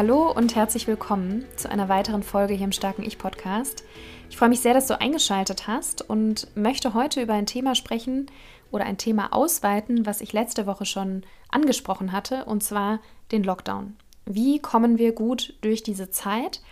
Hallo 0.00 0.32
und 0.32 0.56
herzlich 0.56 0.86
willkommen 0.86 1.44
zu 1.56 1.70
einer 1.70 1.90
weiteren 1.90 2.22
Folge 2.22 2.54
hier 2.54 2.64
im 2.64 2.72
Starken 2.72 3.02
Ich 3.02 3.18
Podcast. 3.18 3.84
Ich 4.30 4.38
freue 4.38 4.48
mich 4.48 4.60
sehr, 4.60 4.72
dass 4.72 4.86
du 4.86 4.98
eingeschaltet 4.98 5.66
hast 5.66 6.00
und 6.08 6.48
möchte 6.56 6.94
heute 6.94 7.20
über 7.20 7.34
ein 7.34 7.44
Thema 7.44 7.74
sprechen 7.74 8.30
oder 8.70 8.86
ein 8.86 8.96
Thema 8.96 9.34
ausweiten, 9.34 10.06
was 10.06 10.22
ich 10.22 10.32
letzte 10.32 10.64
Woche 10.64 10.86
schon 10.86 11.22
angesprochen 11.50 12.12
hatte, 12.12 12.46
und 12.46 12.62
zwar 12.62 13.00
den 13.30 13.44
Lockdown. 13.44 13.94
Wie 14.24 14.58
kommen 14.58 14.96
wir 14.96 15.12
gut 15.12 15.52
durch 15.60 15.82
diese 15.82 16.08
Zeit? 16.08 16.62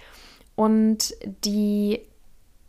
Und 0.54 1.12
die 1.44 2.00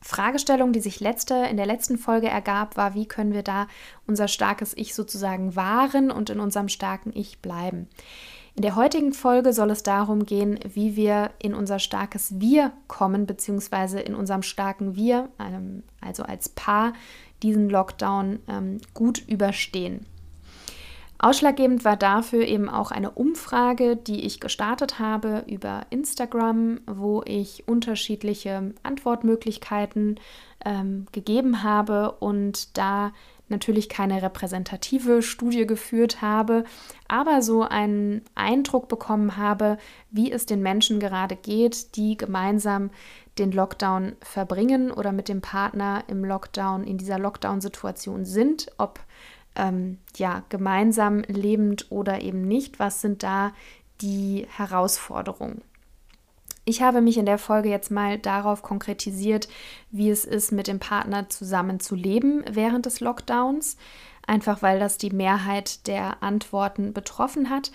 Fragestellung, 0.01 0.73
die 0.73 0.81
sich 0.81 0.99
letzte, 0.99 1.35
in 1.35 1.55
der 1.55 1.67
letzten 1.67 1.97
Folge 1.97 2.27
ergab, 2.27 2.75
war, 2.75 2.95
wie 2.95 3.05
können 3.05 3.31
wir 3.31 3.43
da 3.43 3.67
unser 4.07 4.27
starkes 4.27 4.75
Ich 4.75 4.93
sozusagen 4.93 5.55
wahren 5.55 6.11
und 6.11 6.29
in 6.29 6.41
unserem 6.41 6.67
starken 6.67 7.13
Ich 7.15 7.39
bleiben. 7.39 7.87
In 8.59 8.63
der 8.63 8.75
heutigen 8.75 9.13
Folge 9.13 9.53
soll 9.53 9.71
es 9.71 9.83
darum 9.83 10.25
gehen, 10.25 10.59
wie 10.73 10.97
wir 10.97 11.29
in 11.41 11.53
unser 11.53 11.79
starkes 11.79 12.41
Wir 12.41 12.73
kommen, 12.89 13.25
beziehungsweise 13.25 14.01
in 14.01 14.15
unserem 14.15 14.43
starken 14.43 14.97
Wir, 14.97 15.29
also 16.01 16.23
als 16.23 16.49
Paar, 16.49 16.91
diesen 17.41 17.69
Lockdown 17.69 18.39
ähm, 18.49 18.79
gut 18.93 19.25
überstehen. 19.25 20.05
Ausschlaggebend 21.19 21.85
war 21.85 21.95
dafür 21.95 22.45
eben 22.45 22.67
auch 22.67 22.91
eine 22.91 23.11
Umfrage, 23.11 23.95
die 23.95 24.25
ich 24.25 24.41
gestartet 24.41 24.99
habe 24.99 25.45
über 25.47 25.85
Instagram, 25.89 26.81
wo 26.85 27.23
ich 27.25 27.65
unterschiedliche 27.65 28.73
Antwortmöglichkeiten 28.83 30.19
ähm, 30.65 31.05
gegeben 31.13 31.63
habe 31.63 32.11
und 32.19 32.77
da 32.77 33.13
natürlich 33.49 33.89
keine 33.89 34.21
repräsentative 34.21 35.21
Studie 35.21 35.65
geführt 35.65 36.21
habe, 36.21 36.63
aber 37.07 37.41
so 37.41 37.63
einen 37.63 38.21
Eindruck 38.35 38.87
bekommen 38.87 39.37
habe, 39.37 39.77
wie 40.11 40.31
es 40.31 40.45
den 40.45 40.61
Menschen 40.61 40.99
gerade 40.99 41.35
geht, 41.35 41.95
die 41.95 42.17
gemeinsam 42.17 42.91
den 43.37 43.51
Lockdown 43.51 44.15
verbringen 44.21 44.91
oder 44.91 45.11
mit 45.11 45.29
dem 45.29 45.41
Partner 45.41 46.03
im 46.07 46.23
Lockdown, 46.25 46.83
in 46.83 46.97
dieser 46.97 47.19
Lockdown-Situation 47.19 48.25
sind, 48.25 48.71
ob 48.77 48.99
ähm, 49.55 49.97
ja 50.17 50.43
gemeinsam 50.49 51.21
lebend 51.27 51.87
oder 51.89 52.21
eben 52.21 52.47
nicht. 52.47 52.79
Was 52.79 53.01
sind 53.01 53.23
da 53.23 53.53
die 54.01 54.45
Herausforderungen? 54.49 55.61
Ich 56.65 56.81
habe 56.81 57.01
mich 57.01 57.17
in 57.17 57.25
der 57.25 57.37
Folge 57.37 57.69
jetzt 57.69 57.91
mal 57.91 58.17
darauf 58.17 58.61
konkretisiert, 58.61 59.47
wie 59.91 60.09
es 60.09 60.25
ist, 60.25 60.51
mit 60.51 60.67
dem 60.67 60.79
Partner 60.79 61.29
zusammen 61.29 61.79
zu 61.79 61.95
leben 61.95 62.43
während 62.49 62.85
des 62.85 62.99
Lockdowns, 62.99 63.77
einfach 64.27 64.61
weil 64.61 64.79
das 64.79 64.97
die 64.97 65.09
Mehrheit 65.09 65.87
der 65.87 66.21
Antworten 66.21 66.93
betroffen 66.93 67.49
hat. 67.49 67.71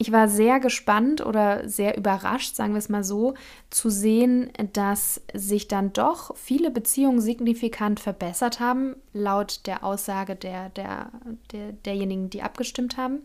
Ich 0.00 0.12
war 0.12 0.28
sehr 0.28 0.60
gespannt 0.60 1.26
oder 1.26 1.68
sehr 1.68 1.98
überrascht, 1.98 2.54
sagen 2.54 2.72
wir 2.72 2.78
es 2.78 2.88
mal 2.88 3.02
so, 3.02 3.34
zu 3.68 3.90
sehen, 3.90 4.52
dass 4.72 5.20
sich 5.34 5.66
dann 5.66 5.92
doch 5.92 6.36
viele 6.36 6.70
Beziehungen 6.70 7.20
signifikant 7.20 7.98
verbessert 7.98 8.60
haben, 8.60 8.94
laut 9.12 9.66
der 9.66 9.82
Aussage 9.82 10.36
der, 10.36 10.68
der, 10.70 11.10
der, 11.50 11.72
derjenigen, 11.72 12.30
die 12.30 12.42
abgestimmt 12.42 12.96
haben 12.96 13.22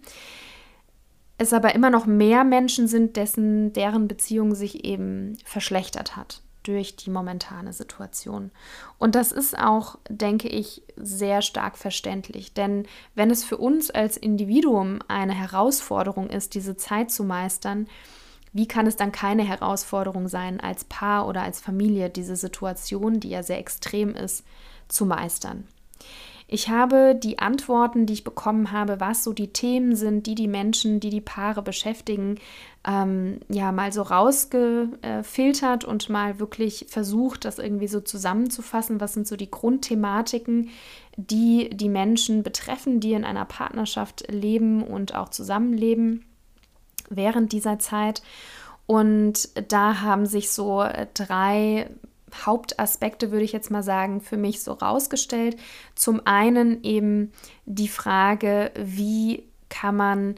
es 1.44 1.54
aber 1.54 1.76
immer 1.76 1.90
noch 1.90 2.06
mehr 2.06 2.44
Menschen 2.44 2.88
sind, 2.88 3.16
dessen, 3.18 3.74
deren 3.74 4.08
Beziehung 4.08 4.56
sich 4.56 4.84
eben 4.86 5.38
verschlechtert 5.46 6.16
hat 6.16 6.42
durch 6.64 6.96
die 6.96 7.10
momentane 7.10 7.74
Situation. 7.74 8.52
Und 8.98 9.16
das 9.16 9.32
ist 9.32 9.58
auch, 9.58 9.98
denke 10.10 10.48
ich, 10.48 10.82
sehr 10.96 11.42
stark 11.42 11.78
verständlich. 11.78 12.54
Denn 12.54 12.88
wenn 13.16 13.30
es 13.30 13.44
für 13.44 13.58
uns 13.58 13.92
als 13.92 14.18
Individuum 14.18 15.00
eine 15.08 15.34
Herausforderung 15.34 16.30
ist, 16.30 16.56
diese 16.56 16.76
Zeit 16.78 17.12
zu 17.12 17.24
meistern, 17.24 17.88
wie 18.54 18.68
kann 18.68 18.88
es 18.88 18.96
dann 18.96 19.12
keine 19.12 19.44
Herausforderung 19.44 20.28
sein, 20.28 20.60
als 20.60 20.86
Paar 20.86 21.28
oder 21.28 21.42
als 21.42 21.60
Familie 21.60 22.10
diese 22.10 22.36
Situation, 22.36 23.20
die 23.20 23.30
ja 23.30 23.44
sehr 23.44 23.60
extrem 23.60 24.16
ist, 24.16 24.46
zu 24.88 25.06
meistern? 25.06 25.68
Ich 26.48 26.70
habe 26.70 27.16
die 27.16 27.40
Antworten, 27.40 28.06
die 28.06 28.14
ich 28.14 28.24
bekommen 28.24 28.72
habe, 28.72 29.00
was 29.00 29.24
so 29.24 29.34
die 29.34 29.54
Themen 29.54 29.96
sind, 29.96 30.28
die 30.28 30.36
die 30.36 30.48
Menschen, 30.48 31.00
die 31.00 31.10
die 31.10 31.22
Paare 31.22 31.62
beschäftigen, 31.62 32.40
ähm, 32.86 33.40
ja 33.50 33.72
mal 33.72 33.94
so 33.94 34.02
rausgefiltert 34.02 35.86
und 35.86 36.10
mal 36.10 36.40
wirklich 36.40 36.86
versucht, 36.90 37.46
das 37.46 37.60
irgendwie 37.60 37.88
so 37.88 38.02
zusammenzufassen. 38.02 39.00
Was 39.00 39.14
sind 39.14 39.28
so 39.28 39.36
die 39.36 39.50
Grundthematiken, 39.50 40.70
die 41.16 41.70
die 41.70 41.90
Menschen 41.90 42.44
betreffen, 42.44 43.00
die 43.00 43.14
in 43.14 43.24
einer 43.24 43.46
Partnerschaft 43.46 44.30
leben 44.30 44.84
und 44.84 45.16
auch 45.16 45.30
zusammenleben 45.30 46.26
während 47.10 47.54
dieser 47.54 47.80
Zeit? 47.80 48.22
Und 48.86 49.50
da 49.72 50.02
haben 50.02 50.26
sich 50.26 50.52
so 50.52 50.86
drei 51.14 51.90
Hauptaspekte, 52.46 53.32
würde 53.32 53.46
ich 53.46 53.52
jetzt 53.52 53.72
mal 53.72 53.84
sagen, 53.84 54.22
für 54.22 54.38
mich 54.38 54.64
so 54.64 54.74
rausgestellt. 54.74 55.58
Zum 55.96 56.22
einen 56.26 56.84
eben 56.84 57.32
die 57.66 57.88
Frage, 57.88 58.72
wie 58.76 59.44
kann 59.70 59.96
man 59.96 60.36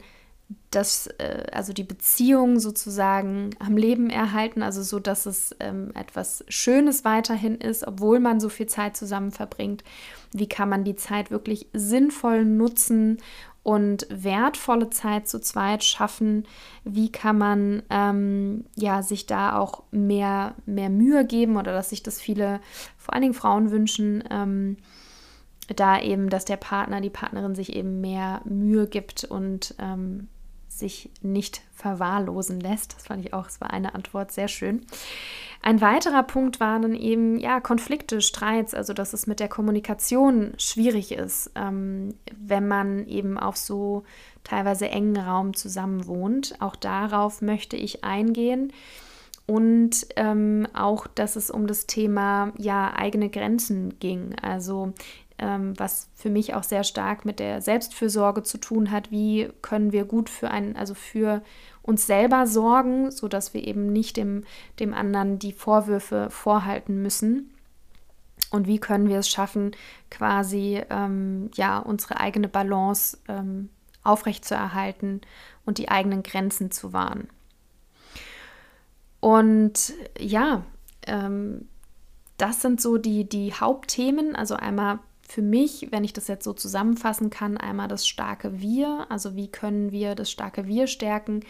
das, 0.70 1.08
äh, 1.18 1.46
also 1.52 1.72
die 1.72 1.82
Beziehung 1.82 2.60
sozusagen 2.60 3.50
am 3.58 3.76
Leben 3.76 4.10
erhalten, 4.10 4.62
also 4.62 4.82
so, 4.82 5.00
dass 5.00 5.26
es 5.26 5.54
ähm, 5.58 5.90
etwas 5.94 6.44
Schönes 6.48 7.04
weiterhin 7.04 7.56
ist, 7.56 7.86
obwohl 7.86 8.20
man 8.20 8.40
so 8.40 8.48
viel 8.48 8.66
Zeit 8.66 8.96
zusammen 8.96 9.32
verbringt. 9.32 9.82
Wie 10.32 10.48
kann 10.48 10.68
man 10.68 10.84
die 10.84 10.96
Zeit 10.96 11.30
wirklich 11.30 11.68
sinnvoll 11.72 12.44
nutzen 12.44 13.18
und 13.66 14.06
wertvolle 14.10 14.90
Zeit 14.90 15.26
zu 15.26 15.40
zweit 15.40 15.82
schaffen? 15.82 16.46
Wie 16.84 17.10
kann 17.10 17.36
man 17.36 17.82
ähm, 17.90 18.64
ja, 18.76 19.02
sich 19.02 19.26
da 19.26 19.58
auch 19.58 19.82
mehr, 19.90 20.54
mehr 20.66 20.88
Mühe 20.88 21.26
geben 21.26 21.56
oder 21.56 21.72
dass 21.72 21.90
sich 21.90 22.04
das 22.04 22.20
viele, 22.20 22.60
vor 22.96 23.12
allen 23.12 23.22
Dingen 23.22 23.34
Frauen 23.34 23.72
wünschen, 23.72 24.22
ähm, 24.30 24.76
da 25.74 26.00
eben, 26.00 26.30
dass 26.30 26.44
der 26.44 26.58
Partner, 26.58 27.00
die 27.00 27.10
Partnerin 27.10 27.56
sich 27.56 27.74
eben 27.74 28.00
mehr 28.00 28.40
Mühe 28.44 28.86
gibt 28.86 29.24
und 29.24 29.74
ähm, 29.80 30.28
sich 30.78 31.10
nicht 31.22 31.62
verwahrlosen 31.74 32.60
lässt. 32.60 32.94
Das 32.94 33.06
fand 33.06 33.24
ich 33.24 33.32
auch, 33.32 33.46
es 33.48 33.60
war 33.60 33.70
eine 33.70 33.94
Antwort 33.94 34.32
sehr 34.32 34.48
schön. 34.48 34.86
Ein 35.62 35.80
weiterer 35.80 36.22
Punkt 36.22 36.60
waren 36.60 36.82
dann 36.82 36.94
eben 36.94 37.38
ja 37.38 37.60
Konflikte, 37.60 38.20
Streits, 38.20 38.74
also 38.74 38.92
dass 38.92 39.12
es 39.12 39.26
mit 39.26 39.40
der 39.40 39.48
Kommunikation 39.48 40.52
schwierig 40.58 41.12
ist, 41.12 41.50
ähm, 41.56 42.14
wenn 42.38 42.68
man 42.68 43.06
eben 43.06 43.38
auf 43.38 43.56
so 43.56 44.04
teilweise 44.44 44.88
engen 44.88 45.16
Raum 45.16 45.54
zusammen 45.54 46.06
wohnt. 46.06 46.54
Auch 46.60 46.76
darauf 46.76 47.42
möchte 47.42 47.76
ich 47.76 48.04
eingehen 48.04 48.72
und 49.46 50.06
ähm, 50.16 50.66
auch, 50.74 51.06
dass 51.06 51.36
es 51.36 51.50
um 51.50 51.66
das 51.66 51.86
Thema 51.86 52.52
ja 52.58 52.92
eigene 52.94 53.30
Grenzen 53.30 53.98
ging. 54.00 54.34
Also 54.42 54.92
was 55.38 56.08
für 56.14 56.30
mich 56.30 56.54
auch 56.54 56.62
sehr 56.62 56.82
stark 56.82 57.24
mit 57.24 57.38
der 57.38 57.60
Selbstfürsorge 57.60 58.42
zu 58.42 58.58
tun 58.58 58.90
hat. 58.90 59.10
Wie 59.10 59.50
können 59.62 59.92
wir 59.92 60.04
gut 60.04 60.30
für 60.30 60.50
einen, 60.50 60.76
also 60.76 60.94
für 60.94 61.42
uns 61.82 62.06
selber 62.06 62.46
sorgen, 62.46 63.10
sodass 63.10 63.54
wir 63.54 63.66
eben 63.66 63.92
nicht 63.92 64.16
dem, 64.16 64.44
dem 64.80 64.92
anderen 64.92 65.38
die 65.38 65.52
Vorwürfe 65.52 66.28
vorhalten 66.30 67.02
müssen. 67.02 67.52
Und 68.50 68.66
wie 68.66 68.78
können 68.78 69.08
wir 69.08 69.18
es 69.18 69.28
schaffen, 69.28 69.72
quasi 70.10 70.82
ähm, 70.90 71.50
ja 71.54 71.78
unsere 71.78 72.20
eigene 72.20 72.48
Balance 72.48 73.18
ähm, 73.28 73.70
aufrechtzuerhalten 74.02 75.20
und 75.64 75.78
die 75.78 75.88
eigenen 75.88 76.22
Grenzen 76.22 76.70
zu 76.70 76.92
wahren. 76.92 77.28
Und 79.20 79.92
ja, 80.18 80.62
ähm, 81.06 81.68
das 82.36 82.60
sind 82.60 82.80
so 82.80 82.98
die, 82.98 83.28
die 83.28 83.52
Hauptthemen. 83.54 84.36
Also 84.36 84.54
einmal 84.54 85.00
für 85.28 85.42
mich, 85.42 85.88
wenn 85.90 86.04
ich 86.04 86.12
das 86.12 86.28
jetzt 86.28 86.44
so 86.44 86.52
zusammenfassen 86.52 87.30
kann, 87.30 87.56
einmal 87.56 87.88
das 87.88 88.06
starke 88.06 88.60
Wir, 88.60 89.06
also 89.08 89.36
wie 89.36 89.48
können 89.48 89.92
wir 89.92 90.14
das 90.14 90.30
starke 90.30 90.66
Wir 90.66 90.86
stärken, 90.86 91.42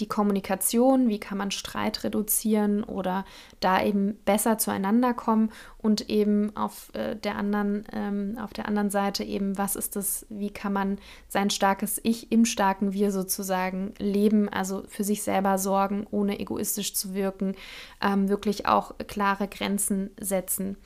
die 0.00 0.06
Kommunikation, 0.06 1.08
wie 1.08 1.18
kann 1.18 1.38
man 1.38 1.50
Streit 1.50 2.04
reduzieren 2.04 2.84
oder 2.84 3.24
da 3.58 3.82
eben 3.82 4.14
besser 4.24 4.58
zueinander 4.58 5.12
kommen 5.12 5.50
und 5.78 6.08
eben 6.08 6.54
auf 6.56 6.94
äh, 6.94 7.16
der 7.16 7.36
anderen, 7.36 7.84
ähm, 7.92 8.38
auf 8.40 8.52
der 8.52 8.68
anderen 8.68 8.90
Seite 8.90 9.24
eben, 9.24 9.58
was 9.58 9.74
ist 9.74 9.96
das, 9.96 10.24
wie 10.28 10.50
kann 10.50 10.72
man 10.72 10.98
sein 11.28 11.50
starkes 11.50 12.00
Ich 12.04 12.30
im 12.30 12.44
starken 12.44 12.92
Wir 12.92 13.10
sozusagen 13.10 13.92
leben, 13.98 14.48
also 14.48 14.84
für 14.86 15.04
sich 15.04 15.22
selber 15.22 15.58
sorgen, 15.58 16.06
ohne 16.10 16.38
egoistisch 16.38 16.94
zu 16.94 17.14
wirken, 17.14 17.56
ähm, 18.00 18.28
wirklich 18.28 18.66
auch 18.66 18.94
klare 19.08 19.48
Grenzen 19.48 20.10
setzen 20.20 20.76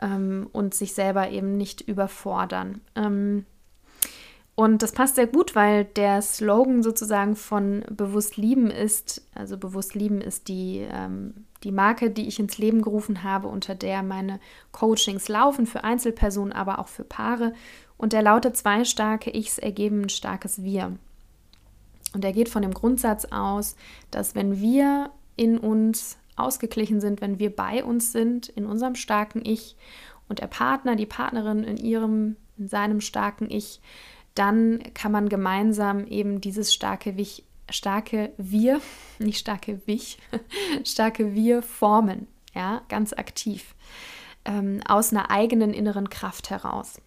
ähm, 0.00 0.48
und 0.52 0.74
sich 0.74 0.94
selber 0.94 1.30
eben 1.30 1.56
nicht 1.56 1.80
überfordern. 1.80 2.80
Ähm, 2.94 3.46
und 4.56 4.82
das 4.82 4.92
passt 4.92 5.16
sehr 5.16 5.26
gut, 5.26 5.56
weil 5.56 5.84
der 5.84 6.22
Slogan 6.22 6.84
sozusagen 6.84 7.34
von 7.34 7.84
Bewusst 7.90 8.36
Lieben 8.36 8.70
ist, 8.70 9.26
also 9.34 9.56
Bewusst 9.56 9.96
Lieben 9.96 10.20
ist 10.20 10.46
die, 10.46 10.86
ähm, 10.88 11.44
die 11.64 11.72
Marke, 11.72 12.10
die 12.10 12.28
ich 12.28 12.38
ins 12.38 12.58
Leben 12.58 12.80
gerufen 12.80 13.24
habe, 13.24 13.48
unter 13.48 13.74
der 13.74 14.04
meine 14.04 14.38
Coachings 14.70 15.28
laufen, 15.28 15.66
für 15.66 15.82
Einzelpersonen, 15.82 16.52
aber 16.52 16.78
auch 16.78 16.86
für 16.86 17.02
Paare. 17.02 17.52
Und 17.96 18.12
der 18.12 18.22
lautet, 18.22 18.56
zwei 18.56 18.84
starke 18.84 19.34
Ichs 19.34 19.58
ergeben 19.58 20.02
ein 20.02 20.08
starkes 20.08 20.62
Wir. 20.62 20.96
Und 22.14 22.24
er 22.24 22.32
geht 22.32 22.48
von 22.48 22.62
dem 22.62 22.74
Grundsatz 22.74 23.24
aus, 23.24 23.74
dass 24.12 24.36
wenn 24.36 24.60
wir 24.60 25.10
in 25.34 25.58
uns 25.58 26.16
ausgeglichen 26.36 27.00
sind, 27.00 27.20
wenn 27.20 27.38
wir 27.38 27.54
bei 27.54 27.84
uns 27.84 28.12
sind, 28.12 28.48
in 28.48 28.66
unserem 28.66 28.94
starken 28.94 29.42
Ich 29.44 29.76
und 30.28 30.40
der 30.40 30.46
Partner, 30.46 30.96
die 30.96 31.06
Partnerin 31.06 31.64
in 31.64 31.76
ihrem, 31.76 32.36
in 32.56 32.68
seinem 32.68 33.00
starken 33.00 33.50
Ich, 33.50 33.80
dann 34.34 34.82
kann 34.94 35.12
man 35.12 35.28
gemeinsam 35.28 36.06
eben 36.06 36.40
dieses 36.40 36.74
starke 36.74 37.16
Wich, 37.16 37.44
starke 37.70 38.32
Wir, 38.36 38.80
nicht 39.18 39.38
starke 39.38 39.80
Wich, 39.86 40.18
starke 40.84 41.34
Wir 41.34 41.62
formen, 41.62 42.26
ja, 42.54 42.82
ganz 42.88 43.12
aktiv, 43.12 43.74
ähm, 44.44 44.80
aus 44.86 45.12
einer 45.12 45.30
eigenen 45.30 45.72
inneren 45.72 46.10
Kraft 46.10 46.50
heraus. 46.50 47.00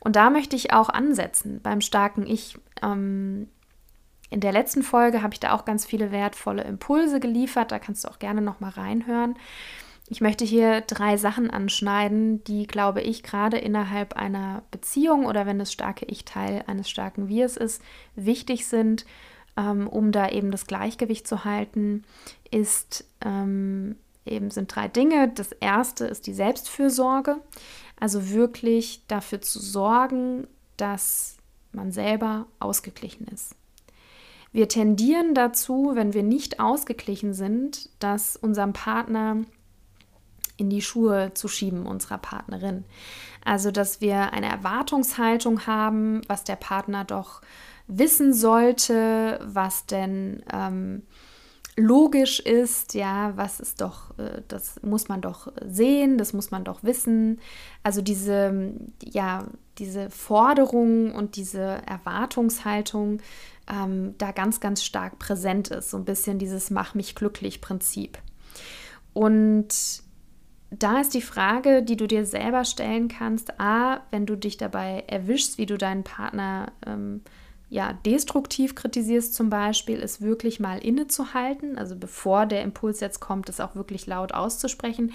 Und 0.00 0.16
da 0.16 0.30
möchte 0.30 0.56
ich 0.56 0.72
auch 0.72 0.88
ansetzen 0.88 1.60
beim 1.60 1.80
starken 1.80 2.26
Ich. 2.26 2.56
Ähm, 2.82 3.48
in 4.30 4.40
der 4.40 4.52
letzten 4.52 4.82
Folge 4.82 5.22
habe 5.22 5.34
ich 5.34 5.40
da 5.40 5.52
auch 5.54 5.64
ganz 5.64 5.86
viele 5.86 6.12
wertvolle 6.12 6.62
Impulse 6.62 7.20
geliefert. 7.20 7.72
Da 7.72 7.78
kannst 7.78 8.04
du 8.04 8.08
auch 8.08 8.18
gerne 8.18 8.42
noch 8.42 8.60
mal 8.60 8.70
reinhören. 8.70 9.36
Ich 10.10 10.20
möchte 10.20 10.44
hier 10.44 10.80
drei 10.82 11.18
Sachen 11.18 11.50
anschneiden, 11.50 12.42
die, 12.44 12.66
glaube 12.66 13.02
ich, 13.02 13.22
gerade 13.22 13.58
innerhalb 13.58 14.14
einer 14.14 14.62
Beziehung 14.70 15.26
oder 15.26 15.44
wenn 15.44 15.58
das 15.58 15.72
starke 15.72 16.06
Ich 16.06 16.24
Teil 16.24 16.64
eines 16.66 16.88
starken 16.88 17.28
Wirs 17.28 17.56
ist, 17.58 17.82
wichtig 18.16 18.66
sind, 18.66 19.04
ähm, 19.58 19.86
um 19.86 20.10
da 20.10 20.30
eben 20.30 20.50
das 20.50 20.66
Gleichgewicht 20.66 21.26
zu 21.26 21.44
halten, 21.44 22.04
ist 22.50 23.04
ähm, 23.22 23.96
eben 24.24 24.50
sind 24.50 24.74
drei 24.74 24.88
Dinge. 24.88 25.28
Das 25.28 25.52
erste 25.52 26.06
ist 26.06 26.26
die 26.26 26.34
Selbstfürsorge, 26.34 27.36
also 28.00 28.30
wirklich 28.30 29.02
dafür 29.08 29.42
zu 29.42 29.58
sorgen, 29.58 30.46
dass 30.78 31.36
man 31.72 31.92
selber 31.92 32.46
ausgeglichen 32.60 33.26
ist. 33.26 33.57
Wir 34.52 34.68
tendieren 34.68 35.34
dazu, 35.34 35.92
wenn 35.94 36.14
wir 36.14 36.22
nicht 36.22 36.60
ausgeglichen 36.60 37.34
sind, 37.34 37.90
dass 37.98 38.36
unserem 38.36 38.72
Partner 38.72 39.36
in 40.56 40.70
die 40.70 40.82
Schuhe 40.82 41.32
zu 41.34 41.48
schieben 41.48 41.86
unserer 41.86 42.18
Partnerin. 42.18 42.84
Also, 43.44 43.70
dass 43.70 44.00
wir 44.00 44.32
eine 44.32 44.48
Erwartungshaltung 44.48 45.66
haben, 45.66 46.22
was 46.26 46.44
der 46.44 46.56
Partner 46.56 47.04
doch 47.04 47.40
wissen 47.86 48.34
sollte, 48.34 49.40
was 49.44 49.86
denn 49.86 50.42
ähm, 50.52 51.02
logisch 51.76 52.40
ist, 52.40 52.94
ja, 52.94 53.32
was 53.36 53.60
ist 53.60 53.80
doch, 53.80 54.18
äh, 54.18 54.42
das 54.48 54.82
muss 54.82 55.08
man 55.08 55.20
doch 55.20 55.50
sehen, 55.64 56.18
das 56.18 56.32
muss 56.32 56.50
man 56.50 56.64
doch 56.64 56.82
wissen. 56.82 57.40
Also 57.82 58.02
diese, 58.02 58.74
ja, 59.02 59.46
diese 59.78 60.10
Forderung 60.10 61.14
und 61.14 61.36
diese 61.36 61.80
Erwartungshaltung 61.86 63.20
ähm, 63.68 64.14
da 64.18 64.32
ganz, 64.32 64.60
ganz 64.60 64.84
stark 64.84 65.18
präsent 65.18 65.68
ist. 65.68 65.90
So 65.90 65.96
ein 65.96 66.04
bisschen 66.04 66.38
dieses 66.38 66.70
Mach 66.70 66.94
mich 66.94 67.14
glücklich 67.14 67.60
Prinzip. 67.60 68.18
Und 69.12 70.02
da 70.70 71.00
ist 71.00 71.14
die 71.14 71.22
Frage, 71.22 71.82
die 71.82 71.96
du 71.96 72.06
dir 72.06 72.26
selber 72.26 72.64
stellen 72.64 73.08
kannst, 73.08 73.58
a, 73.58 74.02
wenn 74.10 74.26
du 74.26 74.36
dich 74.36 74.56
dabei 74.56 75.04
erwischst, 75.06 75.58
wie 75.58 75.66
du 75.66 75.78
deinen 75.78 76.04
Partner 76.04 76.72
ähm, 76.86 77.22
ja, 77.70 77.92
destruktiv 77.92 78.74
kritisierst 78.74 79.34
zum 79.34 79.50
Beispiel, 79.50 79.98
ist 79.98 80.22
wirklich 80.22 80.58
mal 80.60 80.78
innezuhalten, 80.78 81.76
also 81.76 81.96
bevor 81.96 82.46
der 82.46 82.62
Impuls 82.62 83.00
jetzt 83.00 83.20
kommt, 83.20 83.48
es 83.48 83.60
auch 83.60 83.74
wirklich 83.74 84.06
laut 84.06 84.32
auszusprechen, 84.32 85.12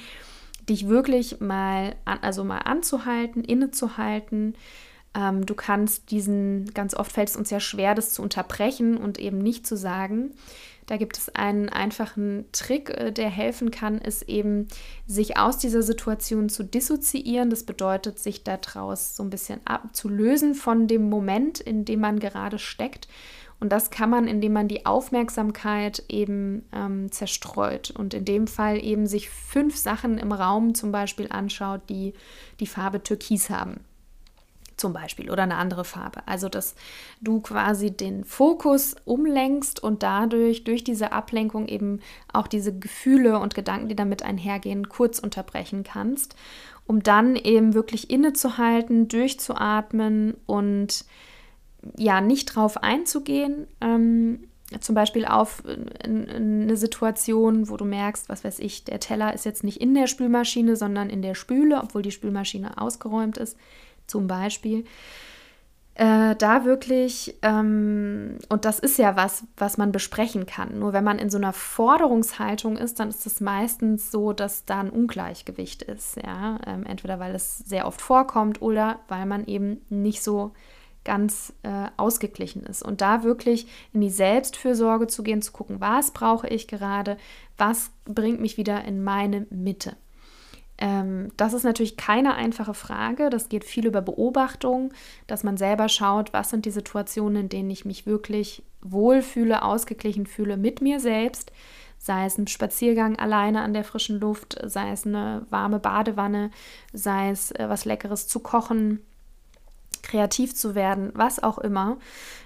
dich 0.69 0.88
wirklich 0.88 1.39
mal, 1.39 1.95
an, 2.05 2.19
also 2.21 2.44
mal 2.44 2.59
anzuhalten, 2.59 3.44
innezuhalten, 3.44 4.55
ähm, 5.15 5.45
du 5.45 5.54
kannst 5.54 6.12
diesen, 6.12 6.74
ganz 6.74 6.95
oft 6.95 7.12
fällt 7.12 7.30
es 7.30 7.36
uns 7.36 7.50
ja 7.50 7.60
schwer, 7.60 7.95
das 7.95 8.13
zu 8.13 8.21
unterbrechen 8.21 8.98
und 8.98 9.19
eben 9.19 9.38
nicht 9.38 9.68
zu 9.68 9.77
sagen. 9.77 10.31
Da 10.88 10.98
gibt 10.98 11.18
es 11.18 11.33
einen 11.33 11.69
einfachen 11.69 12.45
Trick, 12.51 12.89
äh, 12.89 13.12
der 13.12 13.30
helfen 13.30 13.71
kann, 13.71 14.00
ist 14.00 14.24
eben, 14.24 14.68
sich 15.07 15.38
aus 15.38 15.57
dieser 15.57 15.83
Situation 15.83 16.50
zu 16.50 16.63
dissoziieren. 16.63 17.50
Das 17.50 17.63
bedeutet, 17.63 18.19
sich 18.19 18.44
daraus 18.44 19.15
so 19.15 19.24
ein 19.24 19.30
bisschen 19.30 19.62
abzulösen 19.65 20.56
von 20.56 20.88
dem 20.88 21.10
Moment, 21.10 21.60
in 21.60 21.86
dem 21.86 22.00
man 22.00 22.19
gerade 22.19 22.60
steckt. 22.60 23.07
Und 23.60 23.71
das 23.71 23.92
kann 23.92 24.10
man, 24.10 24.27
indem 24.27 24.51
man 24.51 24.68
die 24.68 24.86
Aufmerksamkeit 24.86 26.04
eben 26.10 26.65
ähm, 26.74 27.12
zerstreut 27.12 27.92
und 27.92 28.13
in 28.13 28.25
dem 28.25 28.48
Fall 28.48 28.83
eben 28.83 29.07
sich 29.07 29.30
fünf 29.30 29.77
Sachen 29.77 30.18
im 30.18 30.33
Raum 30.33 30.75
zum 30.75 30.92
Beispiel 30.92 31.27
anschaut, 31.30 31.81
die 31.88 32.13
die 32.60 32.68
Farbe 32.68 33.04
Türkis 33.04 33.50
haben 33.50 33.80
zum 34.83 34.91
Beispiel 34.91 35.31
oder 35.31 35.44
eine 35.44 35.56
andere 35.56 35.85
Farbe. 35.85 36.24
Also, 36.25 36.50
dass 36.50 36.75
du 37.21 37.39
quasi 37.39 37.91
den 37.91 38.25
Fokus 38.25 38.97
umlenkst 39.06 39.81
und 39.81 40.03
dadurch, 40.03 40.65
durch 40.65 40.83
diese 40.83 41.13
Ablenkung 41.13 41.69
eben 41.69 42.01
auch 42.33 42.47
diese 42.47 42.77
Gefühle 42.77 43.39
und 43.39 43.56
Gedanken, 43.56 43.88
die 43.88 43.95
damit 43.95 44.24
einhergehen, 44.24 44.89
kurz 44.89 45.19
unterbrechen 45.19 45.85
kannst, 45.85 46.35
um 46.85 47.01
dann 47.01 47.38
eben 47.38 47.74
wirklich 47.74 48.09
innezuhalten, 48.09 49.07
durchzuatmen 49.07 50.33
und 50.47 51.06
ja, 51.97 52.19
nicht 52.19 52.47
drauf 52.47 52.83
einzugehen. 52.83 53.68
Ähm, 53.79 54.50
zum 54.81 54.95
Beispiel 54.95 55.24
auf 55.24 55.63
eine 56.03 56.75
Situation, 56.75 57.69
wo 57.69 57.77
du 57.77 57.86
merkst, 57.86 58.27
was 58.27 58.44
weiß 58.44 58.59
ich, 58.59 58.83
der 58.83 59.00
Teller 59.00 59.33
ist 59.33 59.45
jetzt 59.45 59.63
nicht 59.63 59.79
in 59.79 59.94
der 59.94 60.07
Spülmaschine, 60.07 60.75
sondern 60.75 61.09
in 61.09 61.21
der 61.21 61.36
Spüle, 61.36 61.79
obwohl 61.81 62.01
die 62.01 62.12
Spülmaschine 62.12 62.77
ausgeräumt 62.81 63.38
ist 63.38 63.56
zum 64.07 64.27
Beispiel. 64.27 64.85
Äh, 65.95 66.36
da 66.38 66.65
wirklich, 66.65 67.38
ähm, 67.43 68.39
und 68.50 68.65
das 68.65 68.79
ist 68.79 68.98
ja 68.98 69.15
was, 69.15 69.43
was 69.57 69.77
man 69.77 69.91
besprechen 69.91 70.48
kann. 70.48 70.79
Nur 70.79 70.91
wenn 70.91 71.03
man 71.03 71.19
in 71.19 71.29
so 71.29 71.38
einer 71.38 71.53
Forderungshaltung 71.53 72.77
ist, 72.77 73.00
dann 73.00 73.10
ist 73.10 73.27
es 73.27 73.41
meistens 73.41 74.10
so, 74.10 74.33
dass 74.33 74.65
da 74.65 74.79
ein 74.79 74.89
Ungleichgewicht 74.89 75.83
ist. 75.83 76.17
Ja? 76.17 76.57
Ähm, 76.65 76.88
entweder 76.88 77.19
weil 77.19 77.36
es 77.36 77.60
sehr 77.60 77.86
oft 77.86 78.01
vorkommt 78.01 78.60
oder 78.62 79.01
weil 79.07 79.27
man 79.27 79.45
eben 79.45 79.81
nicht 79.89 80.24
so 80.24 80.53
ganz 81.03 81.53
äh, 81.62 81.89
ausgeglichen 81.98 82.63
ist. 82.63 82.81
Und 82.81 83.01
da 83.01 83.24
wirklich 83.24 83.67
in 83.93 84.01
die 84.01 84.10
Selbstfürsorge 84.10 85.05
zu 85.05 85.22
gehen, 85.22 85.43
zu 85.43 85.51
gucken, 85.51 85.79
was 85.79 86.12
brauche 86.12 86.48
ich 86.48 86.67
gerade, 86.67 87.17
was 87.57 87.91
bringt 88.05 88.41
mich 88.41 88.57
wieder 88.57 88.83
in 88.86 89.03
meine 89.03 89.45
Mitte. 89.51 89.95
Ähm, 90.84 91.32
das 91.38 91.54
ist 91.54 91.63
natürlich 91.63 91.96
keine 91.96 92.36
einfache 92.36 92.74
Frage. 92.74 93.30
Das 93.30 93.48
geht 93.48 93.63
viel 93.63 93.88
über 93.88 94.02
Beobachtung, 94.02 94.94
dass 95.28 95.46
man 95.46 95.56
selber 95.56 95.88
schaut, 95.88 96.34
was 96.34 96.50
sind 96.50 96.66
die 96.66 96.72
Situationen, 96.72 97.44
in 97.44 97.50
denen 97.50 97.70
ich 97.70 97.86
mich 97.86 98.06
wirklich 98.06 98.63
wohlfühle, 98.82 99.63
ausgeglichen 99.63 100.28
fühle 100.28 100.58
mit 100.58 100.82
mir 100.82 101.00
selbst. 101.00 101.54
Sei 102.00 102.25
es 102.25 102.38
ein 102.38 102.48
Spaziergang 102.48 103.18
alleine 103.18 103.62
an 103.62 103.74
der 103.74 103.86
frischen 103.86 104.20
Luft, 104.20 104.60
sei 104.62 104.92
es 104.92 105.08
eine 105.08 105.46
warme 105.50 105.80
Badewanne, 105.80 106.52
sei 106.92 107.30
es 107.30 107.52
äh, 107.52 107.70
was 107.70 107.86
Leckeres 107.86 108.28
zu 108.28 108.42
kochen, 108.42 109.00
kreativ 110.03 110.53
zu 110.53 110.75
werden, 110.75 111.12
was 111.15 111.41
auch 111.41 111.57
immer. 111.57 111.98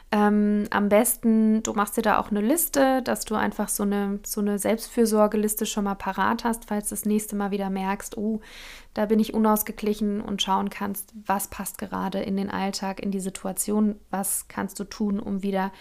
Ähm, 0.09 0.67
am 0.69 0.87
besten, 0.87 1.63
du 1.63 1.73
machst 1.73 1.97
dir 1.97 2.01
da 2.01 2.17
auch 2.17 2.31
eine 2.31 2.39
Liste, 2.39 3.01
dass 3.01 3.25
du 3.25 3.35
einfach 3.35 3.67
so 3.67 3.83
eine, 3.83 4.19
so 4.25 4.39
eine 4.39 4.57
Selbstfürsorgeliste 4.57 5.65
schon 5.65 5.83
mal 5.83 5.95
parat 5.95 6.45
hast, 6.45 6.65
falls 6.65 6.87
du 6.87 6.95
das 6.95 7.03
nächste 7.03 7.35
Mal 7.35 7.51
wieder 7.51 7.69
merkst, 7.69 8.15
oh, 8.17 8.39
da 8.93 9.05
bin 9.05 9.19
ich 9.19 9.33
unausgeglichen 9.33 10.21
und 10.21 10.41
schauen 10.41 10.69
kannst, 10.69 11.13
was 11.25 11.49
passt 11.49 11.77
gerade 11.77 12.21
in 12.21 12.37
den 12.37 12.49
Alltag, 12.49 13.01
in 13.01 13.11
die 13.11 13.19
Situation, 13.19 13.99
was 14.09 14.47
kannst 14.47 14.79
du 14.79 14.85
tun, 14.85 15.19
um 15.19 15.43
wieder 15.43 15.73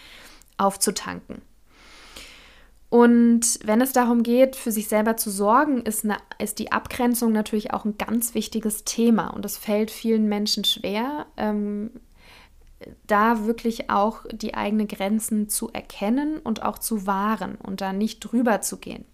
aufzutanken. 0.59 1.43
Und 2.89 3.59
wenn 3.65 3.81
es 3.81 3.93
darum 3.93 4.23
geht, 4.23 4.55
für 4.55 4.71
sich 4.71 4.89
selber 4.89 5.17
zu 5.17 5.31
sorgen, 5.31 5.83
ist, 5.83 6.05
eine, 6.05 6.19
ist 6.39 6.59
die 6.59 6.71
Abgrenzung 6.71 7.33
natürlich 7.33 7.73
auch 7.73 7.85
ein 7.85 7.99
ganz 7.99 8.35
wichtiges 8.35 8.85
Thema. 8.85 9.29
Und 9.29 9.45
das 9.45 9.57
fällt 9.57 9.91
vielen 9.91 10.29
Menschen 10.29 10.65
schwer. 10.65 11.27
Ähm, 11.37 11.91
da 13.07 13.47
wirklich 13.47 13.91
auch 13.91 14.25
die 14.31 14.55
eigenen 14.55 14.87
Grenzen 14.87 15.49
zu 15.49 15.71
erkennen 15.73 16.39
und 16.39 16.63
auch 16.63 16.79
zu 16.79 17.07
wahren 17.07 17.57
und 17.57 17.81
da 17.81 17.93
nicht 17.93 18.21
drüber 18.21 18.61
zu 18.61 18.77
gehen. 18.79 19.05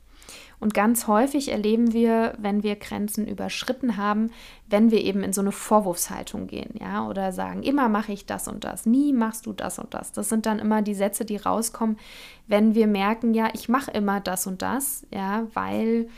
Und 0.60 0.74
ganz 0.74 1.08
häufig 1.08 1.50
erleben 1.50 1.92
wir, 1.92 2.34
wenn 2.38 2.62
wir 2.62 2.76
Grenzen 2.76 3.26
überschritten 3.26 3.96
haben, 3.96 4.30
wenn 4.68 4.92
wir 4.92 5.02
eben 5.02 5.24
in 5.24 5.32
so 5.32 5.40
eine 5.40 5.50
Vorwurfshaltung 5.50 6.46
gehen, 6.46 6.74
ja, 6.80 7.08
oder 7.08 7.32
sagen, 7.32 7.64
immer 7.64 7.88
mache 7.88 8.12
ich 8.12 8.26
das 8.26 8.46
und 8.46 8.62
das, 8.62 8.86
nie 8.86 9.12
machst 9.12 9.46
du 9.46 9.52
das 9.52 9.80
und 9.80 9.92
das. 9.92 10.12
Das 10.12 10.28
sind 10.28 10.46
dann 10.46 10.60
immer 10.60 10.80
die 10.82 10.94
Sätze, 10.94 11.24
die 11.24 11.36
rauskommen, 11.36 11.98
wenn 12.46 12.76
wir 12.76 12.86
merken, 12.86 13.34
ja, 13.34 13.48
ich 13.54 13.68
mache 13.68 13.90
immer 13.90 14.20
das 14.20 14.46
und 14.46 14.62
das, 14.62 15.04
ja, 15.12 15.48
weil 15.52 16.08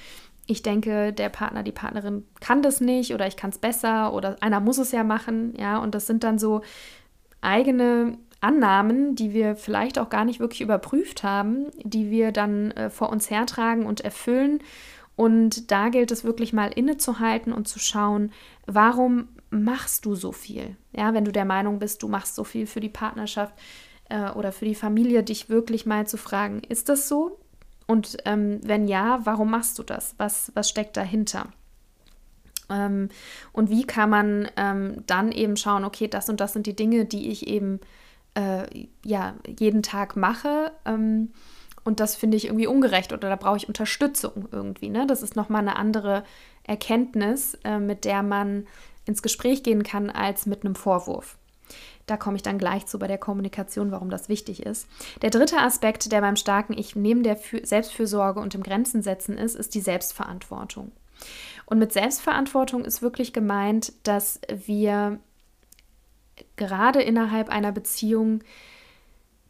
ich 0.46 0.62
denke, 0.62 1.12
der 1.14 1.30
Partner, 1.30 1.62
die 1.62 1.72
Partnerin 1.72 2.24
kann 2.40 2.60
das 2.60 2.82
nicht 2.82 3.14
oder 3.14 3.26
ich 3.26 3.36
kann 3.36 3.48
es 3.50 3.58
besser 3.58 4.12
oder 4.12 4.36
einer 4.42 4.60
muss 4.60 4.76
es 4.76 4.92
ja 4.92 5.04
machen, 5.04 5.54
ja, 5.58 5.78
und 5.78 5.94
das 5.94 6.06
sind 6.06 6.22
dann 6.22 6.38
so 6.38 6.60
eigene 7.40 8.18
Annahmen, 8.44 9.16
die 9.16 9.32
wir 9.32 9.56
vielleicht 9.56 9.98
auch 9.98 10.10
gar 10.10 10.24
nicht 10.24 10.38
wirklich 10.38 10.60
überprüft 10.60 11.22
haben, 11.22 11.70
die 11.82 12.10
wir 12.10 12.30
dann 12.30 12.70
äh, 12.72 12.90
vor 12.90 13.08
uns 13.08 13.30
hertragen 13.30 13.86
und 13.86 14.02
erfüllen. 14.02 14.60
Und 15.16 15.70
da 15.70 15.88
gilt 15.88 16.10
es 16.10 16.24
wirklich 16.24 16.52
mal 16.52 16.70
innezuhalten 16.72 17.52
und 17.52 17.68
zu 17.68 17.78
schauen, 17.78 18.32
warum 18.66 19.28
machst 19.50 20.04
du 20.04 20.14
so 20.14 20.32
viel? 20.32 20.76
Ja, 20.92 21.14
wenn 21.14 21.24
du 21.24 21.32
der 21.32 21.44
Meinung 21.44 21.78
bist, 21.78 22.02
du 22.02 22.08
machst 22.08 22.34
so 22.34 22.44
viel 22.44 22.66
für 22.66 22.80
die 22.80 22.88
Partnerschaft 22.88 23.54
äh, 24.10 24.30
oder 24.30 24.52
für 24.52 24.66
die 24.66 24.74
Familie, 24.74 25.22
dich 25.22 25.48
wirklich 25.48 25.86
mal 25.86 26.06
zu 26.06 26.18
fragen, 26.18 26.60
ist 26.68 26.88
das 26.88 27.08
so? 27.08 27.38
Und 27.86 28.18
ähm, 28.24 28.60
wenn 28.62 28.88
ja, 28.88 29.20
warum 29.24 29.50
machst 29.50 29.78
du 29.78 29.82
das? 29.82 30.14
Was, 30.18 30.52
was 30.54 30.68
steckt 30.68 30.96
dahinter? 30.96 31.48
Ähm, 32.68 33.08
und 33.52 33.70
wie 33.70 33.84
kann 33.84 34.10
man 34.10 34.48
ähm, 34.56 35.02
dann 35.06 35.32
eben 35.32 35.56
schauen, 35.56 35.84
okay, 35.84 36.08
das 36.08 36.28
und 36.28 36.40
das 36.40 36.52
sind 36.52 36.66
die 36.66 36.76
Dinge, 36.76 37.04
die 37.04 37.30
ich 37.30 37.46
eben 37.46 37.80
äh, 38.34 38.86
ja, 39.04 39.34
jeden 39.58 39.82
Tag 39.82 40.16
mache. 40.16 40.72
Ähm, 40.84 41.32
und 41.84 42.00
das 42.00 42.16
finde 42.16 42.36
ich 42.36 42.46
irgendwie 42.46 42.66
ungerecht 42.66 43.12
oder 43.12 43.28
da 43.28 43.36
brauche 43.36 43.58
ich 43.58 43.68
Unterstützung 43.68 44.48
irgendwie. 44.50 44.88
Ne? 44.88 45.06
Das 45.06 45.22
ist 45.22 45.36
nochmal 45.36 45.60
eine 45.60 45.76
andere 45.76 46.24
Erkenntnis, 46.64 47.58
äh, 47.64 47.78
mit 47.78 48.04
der 48.04 48.22
man 48.22 48.66
ins 49.04 49.22
Gespräch 49.22 49.62
gehen 49.62 49.82
kann, 49.82 50.08
als 50.08 50.46
mit 50.46 50.64
einem 50.64 50.74
Vorwurf. 50.74 51.36
Da 52.06 52.16
komme 52.16 52.36
ich 52.36 52.42
dann 52.42 52.58
gleich 52.58 52.86
zu 52.86 52.98
bei 52.98 53.06
der 53.06 53.18
Kommunikation, 53.18 53.90
warum 53.90 54.10
das 54.10 54.28
wichtig 54.28 54.64
ist. 54.64 54.86
Der 55.22 55.30
dritte 55.30 55.58
Aspekt, 55.58 56.12
der 56.12 56.20
beim 56.20 56.36
starken 56.36 56.76
Ich 56.76 56.96
neben 56.96 57.22
der 57.22 57.38
Selbstfürsorge 57.62 58.40
und 58.40 58.54
dem 58.54 58.62
Grenzen 58.62 59.02
setzen 59.02 59.38
ist, 59.38 59.54
ist 59.54 59.74
die 59.74 59.80
Selbstverantwortung. 59.80 60.92
Und 61.66 61.78
mit 61.78 61.92
Selbstverantwortung 61.92 62.84
ist 62.84 63.00
wirklich 63.00 63.32
gemeint, 63.32 63.92
dass 64.02 64.40
wir 64.48 65.18
gerade 66.56 67.02
innerhalb 67.02 67.48
einer 67.48 67.72
Beziehung 67.72 68.40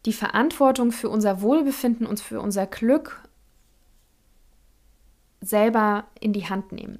die 0.05 0.13
Verantwortung 0.13 0.91
für 0.91 1.09
unser 1.09 1.41
Wohlbefinden 1.41 2.05
und 2.05 2.19
für 2.19 2.39
unser 2.39 2.67
Glück 2.67 3.21
selber 5.41 6.05
in 6.19 6.33
die 6.33 6.47
Hand 6.47 6.71
nehmen. 6.71 6.99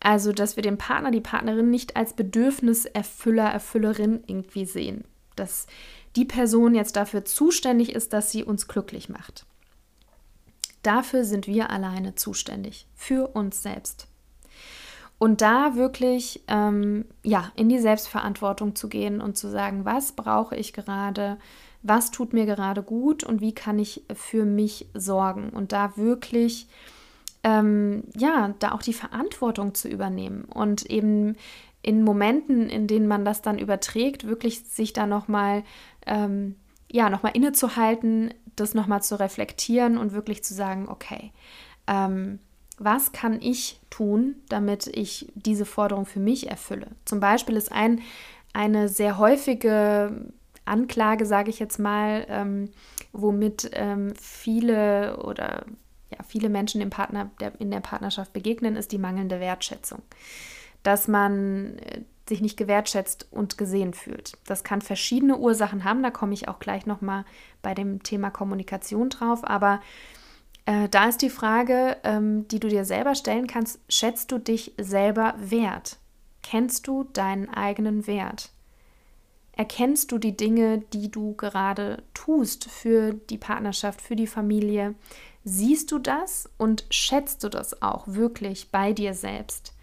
Also, 0.00 0.32
dass 0.32 0.56
wir 0.56 0.62
den 0.62 0.76
Partner, 0.76 1.10
die 1.10 1.20
Partnerin 1.20 1.70
nicht 1.70 1.96
als 1.96 2.12
Bedürfniserfüller, 2.12 3.44
Erfüllerin 3.44 4.22
irgendwie 4.26 4.66
sehen. 4.66 5.04
Dass 5.34 5.66
die 6.16 6.26
Person 6.26 6.74
jetzt 6.74 6.96
dafür 6.96 7.24
zuständig 7.24 7.94
ist, 7.94 8.12
dass 8.12 8.30
sie 8.30 8.44
uns 8.44 8.68
glücklich 8.68 9.08
macht. 9.08 9.46
Dafür 10.82 11.24
sind 11.24 11.46
wir 11.46 11.70
alleine 11.70 12.14
zuständig, 12.14 12.86
für 12.94 13.28
uns 13.28 13.62
selbst. 13.62 14.06
Und 15.24 15.40
da 15.40 15.74
wirklich 15.74 16.42
ähm, 16.48 17.06
ja, 17.22 17.50
in 17.56 17.70
die 17.70 17.78
Selbstverantwortung 17.78 18.74
zu 18.74 18.90
gehen 18.90 19.22
und 19.22 19.38
zu 19.38 19.48
sagen, 19.48 19.86
was 19.86 20.12
brauche 20.12 20.54
ich 20.54 20.74
gerade, 20.74 21.38
was 21.82 22.10
tut 22.10 22.34
mir 22.34 22.44
gerade 22.44 22.82
gut? 22.82 23.24
Und 23.24 23.40
wie 23.40 23.54
kann 23.54 23.78
ich 23.78 24.02
für 24.12 24.44
mich 24.44 24.86
sorgen. 24.92 25.48
Und 25.48 25.72
da 25.72 25.96
wirklich, 25.96 26.68
ähm, 27.42 28.02
ja, 28.14 28.52
da 28.58 28.72
auch 28.72 28.82
die 28.82 28.92
Verantwortung 28.92 29.72
zu 29.72 29.88
übernehmen. 29.88 30.44
Und 30.44 30.84
eben 30.90 31.36
in 31.80 32.04
Momenten, 32.04 32.68
in 32.68 32.86
denen 32.86 33.08
man 33.08 33.24
das 33.24 33.40
dann 33.40 33.58
überträgt, 33.58 34.26
wirklich 34.26 34.64
sich 34.64 34.92
da 34.92 35.06
nochmal, 35.06 35.64
ähm, 36.04 36.56
ja, 36.92 37.08
nochmal 37.08 37.32
innezuhalten, 37.34 38.34
das 38.56 38.74
nochmal 38.74 39.02
zu 39.02 39.18
reflektieren 39.18 39.96
und 39.96 40.12
wirklich 40.12 40.44
zu 40.44 40.52
sagen, 40.52 40.86
okay, 40.86 41.32
ähm, 41.86 42.40
was 42.78 43.12
kann 43.12 43.40
ich 43.40 43.80
tun, 43.90 44.36
damit 44.48 44.86
ich 44.88 45.32
diese 45.34 45.64
Forderung 45.64 46.06
für 46.06 46.20
mich 46.20 46.50
erfülle? 46.50 46.88
Zum 47.04 47.20
Beispiel 47.20 47.56
ist 47.56 47.70
ein, 47.70 48.00
eine 48.52 48.88
sehr 48.88 49.18
häufige 49.18 50.32
Anklage, 50.64 51.26
sage 51.26 51.50
ich 51.50 51.58
jetzt 51.58 51.78
mal, 51.78 52.26
ähm, 52.28 52.70
womit 53.12 53.70
ähm, 53.74 54.14
viele 54.20 55.18
oder 55.18 55.64
ja, 56.10 56.18
viele 56.26 56.48
Menschen 56.48 56.80
dem 56.80 56.90
Partner, 56.90 57.30
der, 57.40 57.58
in 57.60 57.70
der 57.70 57.80
Partnerschaft 57.80 58.32
begegnen, 58.32 58.76
ist 58.76 58.92
die 58.92 58.98
mangelnde 58.98 59.40
Wertschätzung. 59.40 60.02
Dass 60.82 61.08
man 61.08 61.78
äh, 61.78 62.02
sich 62.28 62.40
nicht 62.40 62.56
gewertschätzt 62.56 63.28
und 63.30 63.58
gesehen 63.58 63.92
fühlt. 63.92 64.32
Das 64.46 64.64
kann 64.64 64.80
verschiedene 64.80 65.36
Ursachen 65.36 65.84
haben, 65.84 66.02
da 66.02 66.10
komme 66.10 66.32
ich 66.32 66.48
auch 66.48 66.58
gleich 66.58 66.86
nochmal 66.86 67.24
bei 67.60 67.74
dem 67.74 68.02
Thema 68.02 68.30
Kommunikation 68.30 69.10
drauf, 69.10 69.40
aber 69.44 69.80
äh, 70.66 70.88
da 70.88 71.08
ist 71.08 71.22
die 71.22 71.30
Frage, 71.30 71.96
ähm, 72.04 72.48
die 72.48 72.60
du 72.60 72.68
dir 72.68 72.84
selber 72.84 73.14
stellen 73.14 73.46
kannst, 73.46 73.80
schätzt 73.88 74.32
du 74.32 74.38
dich 74.38 74.72
selber 74.78 75.34
wert? 75.38 75.98
Kennst 76.42 76.86
du 76.86 77.04
deinen 77.04 77.48
eigenen 77.48 78.06
Wert? 78.06 78.50
Erkennst 79.52 80.10
du 80.10 80.18
die 80.18 80.36
Dinge, 80.36 80.78
die 80.92 81.10
du 81.10 81.34
gerade 81.34 82.02
tust 82.12 82.68
für 82.68 83.14
die 83.14 83.38
Partnerschaft, 83.38 84.02
für 84.02 84.16
die 84.16 84.26
Familie? 84.26 84.94
Siehst 85.44 85.92
du 85.92 85.98
das 85.98 86.50
und 86.58 86.86
schätzt 86.90 87.44
du 87.44 87.48
das 87.48 87.82
auch 87.82 88.04
wirklich 88.06 88.70
bei 88.70 88.92
dir 88.92 89.14
selbst, 89.14 89.74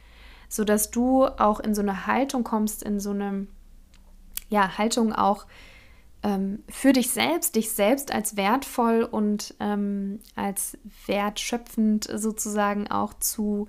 sodass 0.49 0.91
du 0.91 1.25
auch 1.25 1.59
in 1.59 1.73
so 1.73 1.81
eine 1.81 2.05
Haltung 2.05 2.43
kommst, 2.43 2.83
in 2.83 2.99
so 2.99 3.11
eine 3.11 3.47
ja, 4.49 4.77
Haltung 4.77 5.13
auch 5.13 5.45
ähm, 6.23 6.63
für 6.69 6.93
dich 6.93 7.09
selbst, 7.09 7.55
dich 7.55 7.71
selbst 7.71 8.13
als 8.13 8.37
wertvoll 8.37 9.03
und 9.03 9.55
ähm, 9.59 10.19
als 10.35 10.77
wertschöpfend 11.07 12.07
sozusagen 12.13 12.89
auch 12.89 13.13
zu 13.15 13.67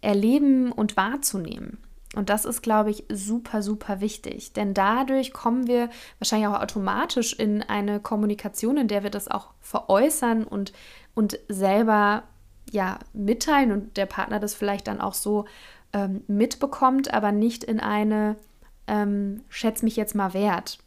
erleben 0.00 0.72
und 0.72 0.96
wahrzunehmen. 0.96 1.78
Und 2.16 2.28
das 2.28 2.44
ist, 2.44 2.62
glaube 2.62 2.90
ich, 2.90 3.04
super, 3.08 3.62
super 3.62 4.00
wichtig. 4.00 4.52
Denn 4.52 4.74
dadurch 4.74 5.32
kommen 5.32 5.68
wir 5.68 5.90
wahrscheinlich 6.18 6.48
auch 6.48 6.60
automatisch 6.60 7.34
in 7.34 7.62
eine 7.62 8.00
Kommunikation, 8.00 8.78
in 8.78 8.88
der 8.88 9.04
wir 9.04 9.10
das 9.10 9.28
auch 9.28 9.48
veräußern 9.60 10.44
und, 10.44 10.72
und 11.14 11.38
selber 11.48 12.24
ja 12.72 12.98
mitteilen 13.12 13.70
und 13.70 13.96
der 13.96 14.06
Partner 14.06 14.40
das 14.40 14.54
vielleicht 14.54 14.88
dann 14.88 15.00
auch 15.00 15.14
so 15.14 15.44
ähm, 15.92 16.22
mitbekommt, 16.26 17.12
aber 17.12 17.32
nicht 17.32 17.62
in 17.62 17.78
eine 17.78 18.36
ähm, 18.86 19.44
schätz 19.48 19.82
mich 19.82 19.96
jetzt 19.96 20.14
mal 20.14 20.34
wert 20.34 20.78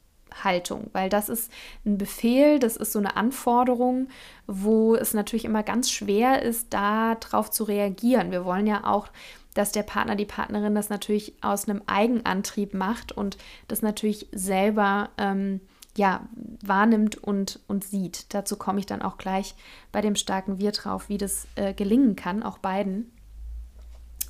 Haltung, 0.43 0.89
weil 0.93 1.09
das 1.09 1.29
ist 1.29 1.51
ein 1.85 1.97
Befehl, 1.97 2.59
das 2.59 2.77
ist 2.77 2.93
so 2.93 2.99
eine 2.99 3.15
Anforderung, 3.15 4.07
wo 4.47 4.95
es 4.95 5.13
natürlich 5.13 5.45
immer 5.45 5.63
ganz 5.63 5.91
schwer 5.91 6.41
ist, 6.41 6.73
darauf 6.73 7.51
zu 7.51 7.63
reagieren. 7.63 8.31
Wir 8.31 8.45
wollen 8.45 8.67
ja 8.67 8.85
auch, 8.85 9.07
dass 9.53 9.71
der 9.71 9.83
Partner, 9.83 10.15
die 10.15 10.25
Partnerin 10.25 10.75
das 10.75 10.89
natürlich 10.89 11.33
aus 11.41 11.67
einem 11.67 11.81
Eigenantrieb 11.85 12.73
macht 12.73 13.11
und 13.11 13.37
das 13.67 13.81
natürlich 13.81 14.27
selber 14.31 15.09
ähm, 15.17 15.61
ja, 15.95 16.27
wahrnimmt 16.63 17.17
und, 17.17 17.59
und 17.67 17.83
sieht. 17.83 18.33
Dazu 18.33 18.57
komme 18.57 18.79
ich 18.79 18.85
dann 18.85 19.01
auch 19.01 19.17
gleich 19.17 19.53
bei 19.91 20.01
dem 20.01 20.15
starken 20.15 20.57
Wir 20.57 20.71
drauf, 20.71 21.07
wie 21.09 21.17
das 21.17 21.47
äh, 21.55 21.73
gelingen 21.73 22.15
kann, 22.15 22.41
auch 22.41 22.57
beiden. 22.57 23.11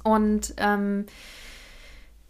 Und 0.04 0.54
ähm, 0.58 1.06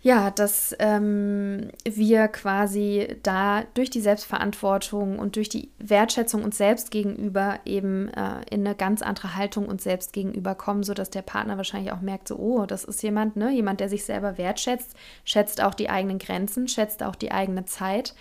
ja, 0.03 0.31
dass 0.31 0.75
ähm, 0.79 1.69
wir 1.86 2.27
quasi 2.27 3.15
da 3.24 3.63
durch 3.74 3.89
die 3.89 4.01
Selbstverantwortung 4.01 5.17
und 5.17 5.38
durch 5.38 5.48
die 5.48 5.69
Wertschätzung 5.79 6.43
uns 6.43 6.57
selbst 6.57 6.91
gegenüber 6.91 7.62
eben 7.63 8.10
äh, 8.10 8.41
in 8.51 8.67
eine 8.67 8.75
ganz 8.75 9.01
andere 9.01 9.36
Haltung 9.38 9.65
uns 9.65 9.83
selbst 9.86 10.12
gegenüber 10.12 10.55
kommen, 10.55 10.83
sodass 10.83 11.10
der 11.10 11.22
Partner 11.22 11.55
wahrscheinlich 11.55 11.93
auch 11.93 12.01
merkt, 12.01 12.27
so, 12.27 12.36
oh, 12.36 12.65
das 12.65 12.83
ist 12.83 13.01
jemand, 13.01 13.38
ne, 13.38 13.51
jemand, 13.51 13.79
der 13.79 13.88
sich 13.88 14.03
selber 14.03 14.38
wertschätzt, 14.38 14.93
schätzt 15.24 15.63
auch 15.63 15.74
die 15.74 15.89
eigenen 15.89 16.19
Grenzen, 16.19 16.67
schätzt 16.67 17.01
auch 17.01 17.15
die 17.15 17.31
eigene 17.31 17.63
Zeit 17.63 18.13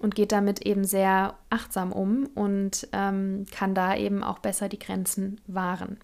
und 0.00 0.14
geht 0.14 0.30
damit 0.30 0.66
eben 0.66 0.84
sehr 0.84 1.36
achtsam 1.48 1.90
um 1.92 2.26
und 2.34 2.86
ähm, 2.92 3.46
kann 3.50 3.74
da 3.74 3.96
eben 3.96 4.22
auch 4.22 4.40
besser 4.40 4.68
die 4.68 4.78
Grenzen 4.78 5.40
wahren. 5.46 5.96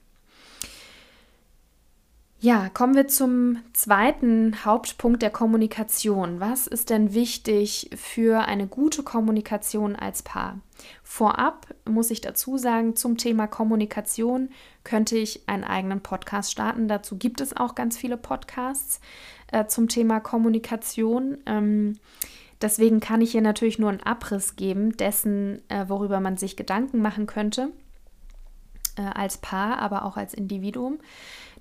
Ja, 2.42 2.70
kommen 2.70 2.94
wir 2.94 3.06
zum 3.06 3.58
zweiten 3.74 4.64
Hauptpunkt 4.64 5.20
der 5.20 5.28
Kommunikation. 5.28 6.40
Was 6.40 6.66
ist 6.66 6.88
denn 6.88 7.12
wichtig 7.12 7.90
für 7.94 8.46
eine 8.46 8.66
gute 8.66 9.02
Kommunikation 9.02 9.94
als 9.94 10.22
Paar? 10.22 10.58
Vorab 11.02 11.66
muss 11.84 12.10
ich 12.10 12.22
dazu 12.22 12.56
sagen, 12.56 12.96
zum 12.96 13.18
Thema 13.18 13.46
Kommunikation 13.46 14.48
könnte 14.84 15.18
ich 15.18 15.46
einen 15.50 15.64
eigenen 15.64 16.00
Podcast 16.00 16.50
starten. 16.50 16.88
Dazu 16.88 17.18
gibt 17.18 17.42
es 17.42 17.54
auch 17.54 17.74
ganz 17.74 17.98
viele 17.98 18.16
Podcasts 18.16 19.02
äh, 19.52 19.66
zum 19.66 19.88
Thema 19.88 20.20
Kommunikation. 20.20 21.38
Ähm, 21.44 21.98
Deswegen 22.62 23.00
kann 23.00 23.22
ich 23.22 23.32
hier 23.32 23.40
natürlich 23.40 23.78
nur 23.78 23.88
einen 23.88 24.02
Abriss 24.02 24.54
geben 24.54 24.96
dessen, 24.96 25.62
äh, 25.70 25.88
worüber 25.88 26.20
man 26.20 26.36
sich 26.36 26.56
Gedanken 26.56 27.00
machen 27.00 27.26
könnte, 27.26 27.70
äh, 28.96 29.02
als 29.02 29.38
Paar, 29.38 29.78
aber 29.78 30.04
auch 30.04 30.18
als 30.18 30.34
Individuum. 30.34 30.98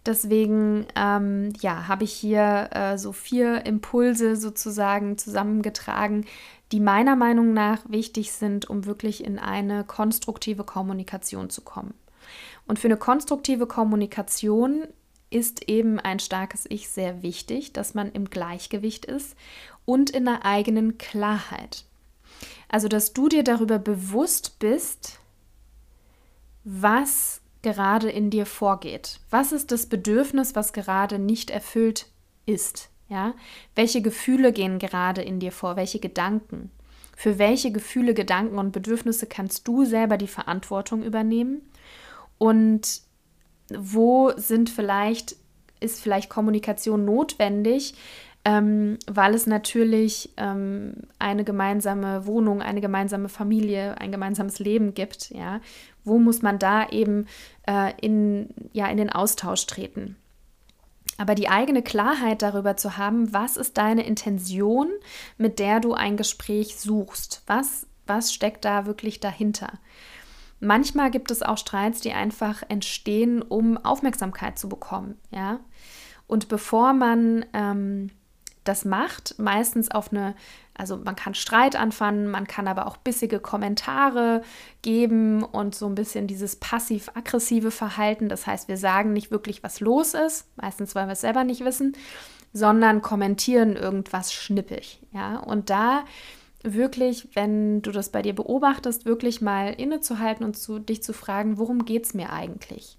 Deswegen 0.06 0.86
ähm, 0.96 1.54
ja, 1.60 1.88
habe 1.88 2.04
ich 2.04 2.14
hier 2.14 2.70
äh, 2.72 2.98
so 2.98 3.12
vier 3.12 3.66
Impulse 3.66 4.36
sozusagen 4.36 5.18
zusammengetragen, 5.18 6.26
die 6.72 6.80
meiner 6.80 7.16
Meinung 7.16 7.54
nach 7.54 7.82
wichtig 7.90 8.32
sind, 8.32 8.70
um 8.70 8.86
wirklich 8.86 9.24
in 9.24 9.40
eine 9.40 9.84
konstruktive 9.84 10.64
Kommunikation 10.64 11.50
zu 11.50 11.62
kommen. 11.62 11.94
Und 12.68 12.80
für 12.80 12.88
eine 12.88 12.98
konstruktive 12.98 13.66
Kommunikation 13.66 14.84
ist 15.32 15.68
eben 15.68 16.00
ein 16.00 16.20
starkes 16.20 16.66
Ich 16.70 16.90
sehr 16.90 17.22
wichtig, 17.22 17.74
dass 17.74 17.94
man 17.94 18.12
im 18.12 18.30
Gleichgewicht 18.30 19.06
ist 19.06 19.36
und 19.86 20.10
in 20.10 20.26
der 20.26 20.46
eigenen 20.46 20.98
Klarheit. 20.98 21.86
Also, 22.68 22.88
dass 22.88 23.14
du 23.14 23.28
dir 23.28 23.44
darüber 23.44 23.80
bewusst 23.80 24.60
bist, 24.60 25.20
was 26.64 27.42
gerade 27.62 28.10
in 28.10 28.30
dir 28.30 28.46
vorgeht. 28.46 29.20
Was 29.30 29.52
ist 29.52 29.72
das 29.72 29.88
Bedürfnis, 29.88 30.56
was 30.56 30.74
gerade 30.74 31.20
nicht 31.20 31.50
erfüllt 31.50 32.08
ist? 32.46 32.90
Ja? 33.10 33.34
Welche 33.76 34.02
Gefühle 34.02 34.54
gehen 34.54 34.80
gerade 34.80 35.22
in 35.22 35.40
dir 35.40 35.52
vor? 35.52 35.76
Welche 35.76 36.00
Gedanken? 36.00 36.72
Für 37.16 37.38
welche 37.38 37.72
Gefühle, 37.72 38.14
Gedanken 38.14 38.58
und 38.58 38.72
Bedürfnisse 38.72 39.26
kannst 39.28 39.68
du 39.68 39.84
selber 39.84 40.18
die 40.18 40.28
Verantwortung 40.28 41.04
übernehmen? 41.04 41.62
Und 42.38 43.02
wo 43.70 44.32
sind 44.38 44.70
vielleicht, 44.70 45.36
ist 45.82 46.02
vielleicht 46.02 46.30
Kommunikation 46.30 47.04
notwendig, 47.04 47.94
ähm, 48.50 48.98
weil 49.06 49.36
es 49.36 49.46
natürlich 49.46 50.32
ähm, 50.38 50.96
eine 51.20 51.44
gemeinsame 51.44 52.26
Wohnung, 52.26 52.64
eine 52.64 52.82
gemeinsame 52.82 53.30
Familie, 53.30 54.00
ein 54.00 54.12
gemeinsames 54.12 54.58
Leben 54.58 54.96
gibt, 54.96 55.30
ja, 55.30 55.62
wo 56.04 56.18
muss 56.18 56.42
man 56.42 56.58
da 56.58 56.90
eben 56.90 57.28
äh, 57.68 57.94
in, 58.02 58.50
ja, 58.74 58.88
in 58.88 58.98
den 58.98 59.12
Austausch 59.12 59.68
treten. 59.68 60.16
Aber 61.20 61.36
die 61.36 61.48
eigene 61.48 61.84
Klarheit 61.84 62.42
darüber 62.42 62.76
zu 62.76 62.98
haben, 62.98 63.32
was 63.34 63.56
ist 63.56 63.78
deine 63.78 64.04
Intention, 64.04 64.90
mit 65.38 65.60
der 65.60 65.80
du 65.80 65.94
ein 65.94 66.18
Gespräch 66.18 66.80
suchst? 66.80 67.44
Was, 67.46 67.86
was 68.08 68.34
steckt 68.34 68.66
da 68.66 68.88
wirklich 68.88 69.20
dahinter? 69.20 69.74
Manchmal 70.60 71.12
gibt 71.12 71.30
es 71.30 71.44
auch 71.44 71.60
Streits, 71.60 72.02
die 72.02 72.14
einfach 72.14 72.64
entstehen, 72.68 73.44
um 73.44 73.78
Aufmerksamkeit 73.78 74.58
zu 74.58 74.70
bekommen, 74.70 75.20
ja. 75.30 75.60
Und 76.26 76.48
bevor 76.48 76.94
man 76.94 77.46
ähm, 77.54 78.12
das 78.70 78.86
macht, 78.86 79.38
meistens 79.40 79.90
auf 79.90 80.12
eine, 80.12 80.36
also 80.76 80.96
man 80.98 81.16
kann 81.16 81.34
Streit 81.34 81.76
anfangen, 81.76 82.28
man 82.28 82.48
kann 82.48 82.68
aber 82.68 82.86
auch 82.86 82.98
bissige 82.98 83.40
Kommentare 83.40 84.44
geben 84.84 85.44
und 85.44 85.74
so 85.74 85.88
ein 85.88 85.96
bisschen 85.96 86.28
dieses 86.28 86.56
passiv-aggressive 86.56 87.72
Verhalten. 87.72 88.30
Das 88.30 88.46
heißt, 88.46 88.68
wir 88.68 88.78
sagen 88.78 89.12
nicht 89.12 89.32
wirklich, 89.32 89.64
was 89.64 89.80
los 89.80 90.14
ist, 90.14 90.46
meistens 90.56 90.94
weil 90.94 91.08
wir 91.08 91.14
es 91.14 91.22
selber 91.22 91.44
nicht 91.44 91.66
wissen, 91.66 91.98
sondern 92.54 93.02
kommentieren 93.02 93.76
irgendwas 93.76 94.32
schnippig. 94.32 95.02
Ja, 95.12 95.38
und 95.38 95.70
da 95.72 96.06
wirklich, 96.64 97.30
wenn 97.34 97.82
du 97.82 97.92
das 97.92 98.10
bei 98.10 98.22
dir 98.22 98.36
beobachtest, 98.36 99.06
wirklich 99.06 99.42
mal 99.42 99.74
innezuhalten 99.74 100.46
und 100.46 100.56
zu, 100.56 100.78
dich 100.78 101.02
zu 101.02 101.14
fragen, 101.14 101.58
worum 101.58 101.86
geht 101.86 102.06
es 102.06 102.14
mir 102.14 102.32
eigentlich? 102.32 102.98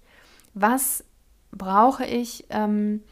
Was 0.53 1.05
brauche 1.51 2.05
ich? 2.05 2.45
Ähm, 2.49 3.03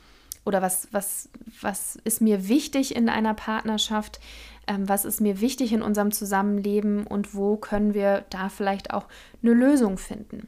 oder 0.49 0.63
was, 0.63 0.87
was, 0.91 1.29
was 1.61 1.97
ist 2.03 2.21
mir 2.21 2.49
wichtig 2.49 2.95
in 2.95 3.07
einer 3.07 3.35
Partnerschaft, 3.35 4.19
ähm, 4.65 4.89
was 4.89 5.05
ist 5.05 5.21
mir 5.21 5.41
wichtig 5.41 5.71
in 5.71 5.83
unserem 5.83 6.11
Zusammenleben 6.11 7.05
und 7.05 7.35
wo 7.35 7.55
können 7.55 7.93
wir 7.93 8.25
da 8.31 8.49
vielleicht 8.49 8.91
auch 8.91 9.05
eine 9.43 9.53
Lösung 9.53 9.99
finden. 9.99 10.47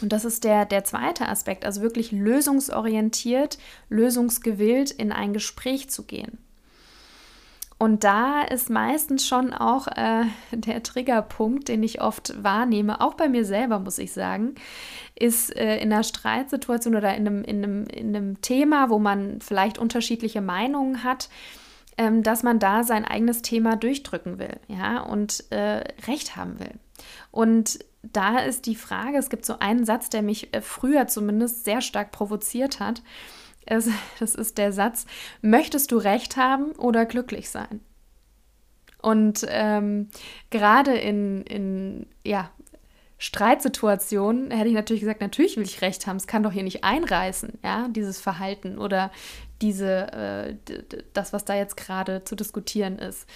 Und 0.00 0.12
das 0.12 0.24
ist 0.24 0.44
der, 0.44 0.66
der 0.66 0.84
zweite 0.84 1.28
Aspekt, 1.28 1.64
also 1.64 1.82
wirklich 1.82 2.12
lösungsorientiert, 2.12 3.58
lösungsgewillt 3.88 4.92
in 4.92 5.10
ein 5.10 5.32
Gespräch 5.32 5.90
zu 5.90 6.04
gehen. 6.04 6.38
Und 7.82 8.04
da 8.04 8.42
ist 8.42 8.70
meistens 8.70 9.26
schon 9.26 9.52
auch 9.52 9.88
äh, 9.88 10.26
der 10.52 10.84
Triggerpunkt, 10.84 11.66
den 11.66 11.82
ich 11.82 12.00
oft 12.00 12.32
wahrnehme, 12.40 13.00
auch 13.00 13.14
bei 13.14 13.28
mir 13.28 13.44
selber, 13.44 13.80
muss 13.80 13.98
ich 13.98 14.12
sagen, 14.12 14.54
ist 15.16 15.56
äh, 15.56 15.78
in 15.78 15.92
einer 15.92 16.04
Streitsituation 16.04 16.94
oder 16.94 17.12
in 17.16 17.26
einem, 17.26 17.42
in, 17.42 17.64
einem, 17.64 17.86
in 17.86 18.14
einem 18.14 18.40
Thema, 18.40 18.88
wo 18.88 19.00
man 19.00 19.40
vielleicht 19.40 19.78
unterschiedliche 19.78 20.40
Meinungen 20.40 21.02
hat, 21.02 21.28
ähm, 21.98 22.22
dass 22.22 22.44
man 22.44 22.60
da 22.60 22.84
sein 22.84 23.04
eigenes 23.04 23.42
Thema 23.42 23.74
durchdrücken 23.74 24.38
will 24.38 24.60
ja, 24.68 25.00
und 25.00 25.42
äh, 25.50 25.82
Recht 26.06 26.36
haben 26.36 26.60
will. 26.60 26.74
Und 27.32 27.80
da 28.04 28.38
ist 28.38 28.66
die 28.66 28.76
Frage, 28.76 29.18
es 29.18 29.28
gibt 29.28 29.44
so 29.44 29.58
einen 29.58 29.84
Satz, 29.84 30.08
der 30.08 30.22
mich 30.22 30.54
äh, 30.54 30.60
früher 30.60 31.08
zumindest 31.08 31.64
sehr 31.64 31.80
stark 31.80 32.12
provoziert 32.12 32.78
hat. 32.78 33.02
Es, 33.66 33.88
das 34.18 34.34
ist 34.34 34.58
der 34.58 34.72
Satz, 34.72 35.06
möchtest 35.40 35.92
du 35.92 35.98
recht 35.98 36.36
haben 36.36 36.72
oder 36.72 37.06
glücklich 37.06 37.50
sein? 37.50 37.80
Und 39.00 39.44
ähm, 39.48 40.08
gerade 40.50 40.96
in, 40.96 41.42
in 41.42 42.06
ja, 42.24 42.50
Streitsituationen 43.22 44.50
hätte 44.50 44.68
ich 44.68 44.74
natürlich 44.74 45.00
gesagt, 45.00 45.20
natürlich 45.20 45.56
will 45.56 45.62
ich 45.62 45.80
recht 45.80 46.08
haben, 46.08 46.16
es 46.16 46.26
kann 46.26 46.42
doch 46.42 46.52
hier 46.52 46.64
nicht 46.64 46.82
einreißen, 46.82 47.58
ja, 47.62 47.86
dieses 47.88 48.20
Verhalten 48.20 48.78
oder 48.78 49.10
diese, 49.60 50.12
äh, 50.12 50.54
das, 51.12 51.32
was 51.32 51.44
da 51.44 51.54
jetzt 51.54 51.76
gerade 51.76 52.24
zu 52.24 52.34
diskutieren 52.34 52.98
ist. 52.98 53.28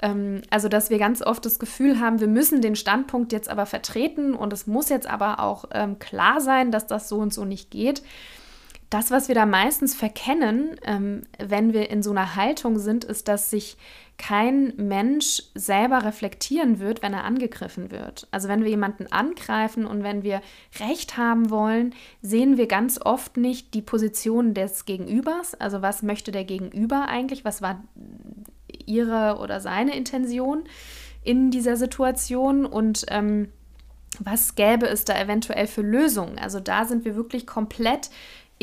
Ähm, 0.00 0.40
also, 0.48 0.68
dass 0.68 0.88
wir 0.88 0.98
ganz 0.98 1.20
oft 1.20 1.44
das 1.44 1.58
Gefühl 1.58 2.00
haben, 2.00 2.20
wir 2.20 2.26
müssen 2.26 2.62
den 2.62 2.74
Standpunkt 2.74 3.32
jetzt 3.32 3.50
aber 3.50 3.66
vertreten 3.66 4.34
und 4.34 4.52
es 4.52 4.66
muss 4.66 4.88
jetzt 4.88 5.06
aber 5.06 5.40
auch 5.40 5.66
ähm, 5.72 5.98
klar 5.98 6.40
sein, 6.40 6.70
dass 6.70 6.86
das 6.86 7.10
so 7.10 7.18
und 7.18 7.34
so 7.34 7.44
nicht 7.44 7.70
geht 7.70 8.02
das, 8.94 9.10
was 9.10 9.26
wir 9.26 9.34
da 9.34 9.44
meistens 9.44 9.92
verkennen, 9.92 10.76
ähm, 10.84 11.22
wenn 11.38 11.72
wir 11.72 11.90
in 11.90 12.00
so 12.00 12.12
einer 12.12 12.36
Haltung 12.36 12.78
sind, 12.78 13.02
ist, 13.02 13.26
dass 13.26 13.50
sich 13.50 13.76
kein 14.18 14.72
Mensch 14.76 15.42
selber 15.56 16.04
reflektieren 16.04 16.78
wird, 16.78 17.02
wenn 17.02 17.12
er 17.12 17.24
angegriffen 17.24 17.90
wird. 17.90 18.28
Also 18.30 18.46
wenn 18.46 18.62
wir 18.62 18.70
jemanden 18.70 19.08
angreifen 19.10 19.84
und 19.84 20.04
wenn 20.04 20.22
wir 20.22 20.40
Recht 20.78 21.16
haben 21.16 21.50
wollen, 21.50 21.92
sehen 22.22 22.56
wir 22.56 22.68
ganz 22.68 23.00
oft 23.04 23.36
nicht 23.36 23.74
die 23.74 23.82
Position 23.82 24.54
des 24.54 24.84
Gegenübers. 24.84 25.56
Also 25.56 25.82
was 25.82 26.04
möchte 26.04 26.30
der 26.30 26.44
Gegenüber 26.44 27.08
eigentlich? 27.08 27.44
Was 27.44 27.62
war 27.62 27.82
ihre 28.86 29.38
oder 29.40 29.60
seine 29.60 29.96
Intention 29.96 30.62
in 31.24 31.50
dieser 31.50 31.76
Situation? 31.76 32.64
Und 32.64 33.06
ähm, 33.08 33.48
was 34.20 34.54
gäbe 34.54 34.86
es 34.86 35.04
da 35.04 35.20
eventuell 35.20 35.66
für 35.66 35.82
Lösungen? 35.82 36.38
Also 36.38 36.60
da 36.60 36.84
sind 36.84 37.04
wir 37.04 37.16
wirklich 37.16 37.48
komplett 37.48 38.10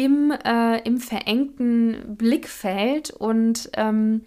im, 0.01 0.31
äh, 0.31 0.79
im 0.79 0.97
verengten 0.97 2.15
Blickfeld 2.17 3.11
und 3.11 3.69
ähm, 3.75 4.21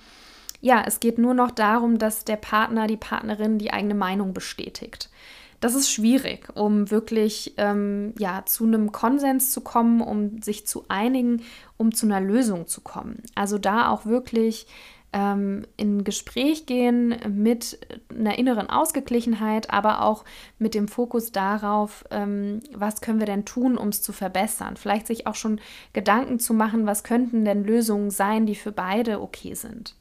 ja, 0.60 0.84
es 0.86 1.00
geht 1.00 1.18
nur 1.18 1.34
noch 1.34 1.50
darum, 1.50 1.98
dass 1.98 2.24
der 2.24 2.36
Partner, 2.36 2.86
die 2.86 2.96
Partnerin 2.96 3.58
die 3.58 3.72
eigene 3.72 3.96
Meinung 3.96 4.32
bestätigt. 4.32 5.10
Das 5.58 5.74
ist 5.74 5.90
schwierig, 5.90 6.48
um 6.54 6.92
wirklich 6.92 7.54
ähm, 7.56 8.14
ja, 8.18 8.44
zu 8.46 8.66
einem 8.66 8.92
Konsens 8.92 9.50
zu 9.50 9.62
kommen, 9.62 10.00
um 10.00 10.40
sich 10.42 10.64
zu 10.64 10.84
einigen, 10.88 11.42
um 11.76 11.92
zu 11.92 12.06
einer 12.06 12.20
Lösung 12.20 12.68
zu 12.68 12.80
kommen. 12.80 13.22
Also 13.34 13.58
da 13.58 13.88
auch 13.88 14.06
wirklich 14.06 14.68
ähm, 15.14 15.64
in 15.76 16.02
Gespräch 16.02 16.66
gehen 16.66 17.14
mit 17.28 17.78
einer 18.10 18.36
inneren 18.36 18.68
Ausgeglichenheit, 18.68 19.70
aber 19.70 20.02
auch 20.02 20.24
mit 20.58 20.74
dem 20.74 20.88
Fokus 20.88 21.30
darauf, 21.30 22.04
ähm, 22.10 22.60
was 22.72 23.00
können 23.00 23.20
wir 23.20 23.26
denn 23.26 23.44
tun, 23.44 23.78
um 23.78 23.88
es 23.88 24.02
zu 24.02 24.12
verbessern. 24.12 24.76
Vielleicht 24.76 25.06
sich 25.06 25.28
auch 25.28 25.36
schon 25.36 25.60
Gedanken 25.92 26.40
zu 26.40 26.52
machen, 26.52 26.84
was 26.86 27.04
könnten 27.04 27.44
denn 27.44 27.64
Lösungen 27.64 28.10
sein, 28.10 28.44
die 28.44 28.56
für 28.56 28.72
beide 28.72 29.22
okay 29.22 29.54
sind. 29.54 29.94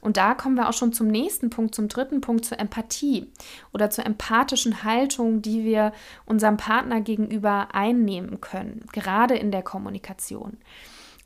Und 0.00 0.16
da 0.16 0.34
kommen 0.34 0.56
wir 0.56 0.68
auch 0.68 0.72
schon 0.72 0.92
zum 0.92 1.06
nächsten 1.08 1.50
Punkt, 1.50 1.74
zum 1.74 1.88
dritten 1.88 2.20
Punkt, 2.20 2.44
zur 2.44 2.58
Empathie 2.58 3.30
oder 3.72 3.90
zur 3.90 4.06
empathischen 4.06 4.82
Haltung, 4.82 5.42
die 5.42 5.64
wir 5.64 5.92
unserem 6.24 6.56
Partner 6.56 7.00
gegenüber 7.00 7.68
einnehmen 7.72 8.40
können, 8.40 8.84
gerade 8.92 9.36
in 9.36 9.52
der 9.52 9.62
Kommunikation. 9.62 10.58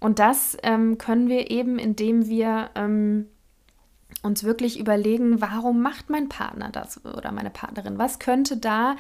Und 0.00 0.18
das 0.18 0.56
ähm, 0.62 0.98
können 0.98 1.28
wir 1.28 1.50
eben, 1.50 1.78
indem 1.78 2.26
wir 2.26 2.70
ähm, 2.74 3.26
uns 4.22 4.44
wirklich 4.44 4.78
überlegen, 4.78 5.40
warum 5.40 5.80
macht 5.82 6.10
mein 6.10 6.28
Partner 6.28 6.70
das 6.70 7.04
oder 7.04 7.32
meine 7.32 7.50
Partnerin? 7.50 7.98
Was 7.98 8.18
könnte 8.18 8.56
da 8.56 8.96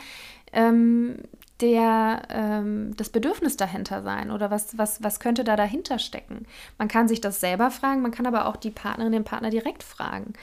ähm, 0.52 1.16
der, 1.60 2.22
ähm, 2.30 2.94
das 2.96 3.10
Bedürfnis 3.10 3.56
dahinter 3.56 4.02
sein 4.02 4.30
oder 4.30 4.50
was, 4.50 4.76
was, 4.78 5.02
was 5.02 5.20
könnte 5.20 5.44
da 5.44 5.56
dahinter 5.56 5.98
stecken? 5.98 6.46
Man 6.78 6.88
kann 6.88 7.08
sich 7.08 7.20
das 7.20 7.40
selber 7.40 7.70
fragen, 7.70 8.02
man 8.02 8.10
kann 8.10 8.26
aber 8.26 8.46
auch 8.46 8.56
die 8.56 8.70
Partnerin, 8.70 9.12
den 9.12 9.24
Partner 9.24 9.50
direkt 9.50 9.82
fragen 9.82 10.34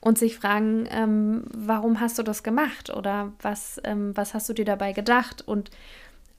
und 0.00 0.18
sich 0.18 0.36
fragen, 0.36 0.86
ähm, 0.90 1.44
warum 1.54 2.00
hast 2.00 2.18
du 2.18 2.22
das 2.22 2.42
gemacht 2.42 2.90
oder 2.90 3.32
was, 3.40 3.80
ähm, 3.84 4.16
was 4.16 4.34
hast 4.34 4.48
du 4.48 4.52
dir 4.52 4.64
dabei 4.64 4.92
gedacht? 4.92 5.46
Und 5.46 5.70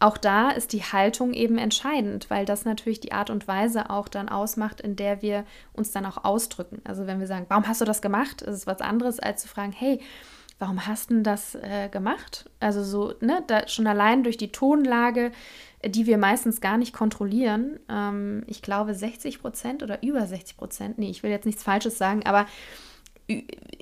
auch 0.03 0.17
da 0.17 0.51
ist 0.51 0.73
die 0.73 0.83
Haltung 0.83 1.33
eben 1.33 1.57
entscheidend, 1.57 2.29
weil 2.29 2.45
das 2.45 2.65
natürlich 2.65 2.99
die 2.99 3.13
Art 3.13 3.29
und 3.29 3.47
Weise 3.47 3.89
auch 3.89 4.09
dann 4.09 4.27
ausmacht, 4.27 4.81
in 4.81 4.97
der 4.97 5.21
wir 5.21 5.45
uns 5.71 5.91
dann 5.91 6.05
auch 6.05 6.25
ausdrücken. 6.25 6.81
Also 6.83 7.07
wenn 7.07 7.21
wir 7.21 7.27
sagen, 7.27 7.45
warum 7.47 7.67
hast 7.69 7.79
du 7.79 7.85
das 7.85 8.01
gemacht, 8.01 8.41
ist 8.41 8.53
es 8.53 8.67
was 8.67 8.81
anderes, 8.81 9.21
als 9.21 9.43
zu 9.43 9.47
fragen, 9.47 9.71
hey, 9.71 10.01
warum 10.59 10.85
hast 10.87 11.09
du 11.09 11.21
das 11.21 11.55
äh, 11.55 11.87
gemacht? 11.87 12.49
Also 12.59 12.83
so, 12.83 13.13
ne, 13.21 13.43
da 13.47 13.65
schon 13.69 13.87
allein 13.87 14.23
durch 14.23 14.35
die 14.35 14.51
Tonlage, 14.51 15.31
die 15.85 16.05
wir 16.05 16.17
meistens 16.17 16.59
gar 16.59 16.77
nicht 16.77 16.93
kontrollieren. 16.93 17.79
Ähm, 17.87 18.43
ich 18.47 18.61
glaube 18.61 18.93
60 18.93 19.39
Prozent 19.39 19.83
oder 19.83 20.03
über 20.03 20.25
60 20.25 20.57
Prozent, 20.57 20.97
nee, 20.97 21.09
ich 21.09 21.23
will 21.23 21.31
jetzt 21.31 21.45
nichts 21.45 21.63
Falsches 21.63 21.97
sagen, 21.97 22.25
aber 22.25 22.45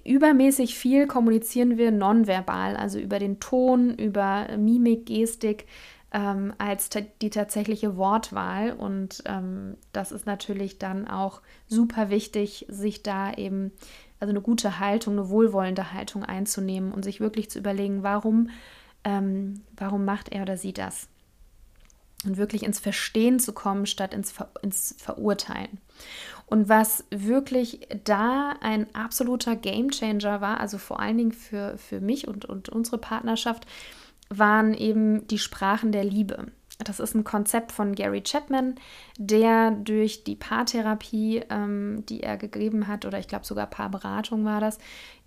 übermäßig 0.05 0.77
viel 0.77 1.07
kommunizieren 1.07 1.79
wir 1.79 1.89
nonverbal, 1.89 2.77
also 2.77 2.99
über 2.99 3.17
den 3.17 3.39
Ton, 3.39 3.95
über 3.95 4.47
Mimik, 4.55 5.07
Gestik, 5.07 5.65
ähm, 6.11 6.53
als 6.57 6.89
die 7.21 7.29
tatsächliche 7.29 7.95
Wortwahl. 7.97 8.73
Und 8.73 9.23
ähm, 9.25 9.77
das 9.93 10.11
ist 10.11 10.25
natürlich 10.25 10.77
dann 10.77 11.07
auch 11.07 11.41
super 11.67 12.09
wichtig, 12.09 12.65
sich 12.69 13.01
da 13.03 13.33
eben, 13.33 13.71
also 14.19 14.31
eine 14.31 14.41
gute 14.41 14.79
Haltung, 14.79 15.13
eine 15.13 15.29
wohlwollende 15.29 15.93
Haltung 15.93 16.23
einzunehmen 16.23 16.91
und 16.91 17.03
sich 17.03 17.19
wirklich 17.19 17.49
zu 17.49 17.59
überlegen, 17.59 18.03
warum, 18.03 18.49
ähm, 19.03 19.61
warum 19.77 20.05
macht 20.05 20.29
er 20.29 20.43
oder 20.43 20.57
sie 20.57 20.73
das? 20.73 21.07
Und 22.23 22.37
wirklich 22.37 22.63
ins 22.63 22.79
Verstehen 22.79 23.39
zu 23.39 23.51
kommen, 23.51 23.87
statt 23.87 24.13
ins, 24.13 24.31
Ver 24.31 24.51
ins 24.61 24.93
Verurteilen. 24.99 25.79
Und 26.45 26.69
was 26.69 27.05
wirklich 27.09 27.87
da 28.03 28.53
ein 28.61 28.93
absoluter 28.93 29.55
Gamechanger 29.55 30.41
war, 30.41 30.59
also 30.59 30.77
vor 30.77 30.99
allen 30.99 31.17
Dingen 31.17 31.31
für, 31.31 31.77
für 31.77 31.99
mich 32.01 32.27
und, 32.27 32.45
und 32.45 32.69
unsere 32.69 32.97
Partnerschaft, 32.97 33.65
waren 34.31 34.73
eben 34.73 35.27
die 35.27 35.37
Sprachen 35.37 35.91
der 35.91 36.03
Liebe. 36.03 36.47
Das 36.79 36.99
ist 36.99 37.13
ein 37.13 37.23
Konzept 37.23 37.71
von 37.71 37.93
Gary 37.93 38.23
Chapman, 38.23 38.75
der 39.17 39.71
durch 39.71 40.23
die 40.23 40.35
Paartherapie, 40.35 41.43
ähm, 41.49 42.03
die 42.09 42.23
er 42.23 42.37
gegeben 42.37 42.87
hat, 42.87 43.05
oder 43.05 43.19
ich 43.19 43.27
glaube 43.27 43.45
sogar 43.45 43.67
Paarberatung 43.67 44.45
war 44.45 44.59
das, 44.61 44.79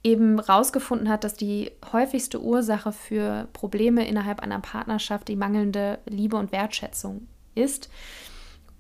eben 0.03 0.41
rausgefunden 0.41 1.09
hat, 1.09 1.23
dass 1.23 1.35
die 1.35 1.71
häufigste 1.93 2.43
Ursache 2.43 2.93
für 2.93 3.49
Probleme 3.53 4.07
innerhalb 4.07 4.41
einer 4.41 4.59
Partnerschaft 4.59 5.29
die 5.29 5.37
mangelnde 5.37 5.99
Liebe 6.07 6.37
und 6.37 6.51
Wertschätzung 6.51 7.29
ist 7.55 7.89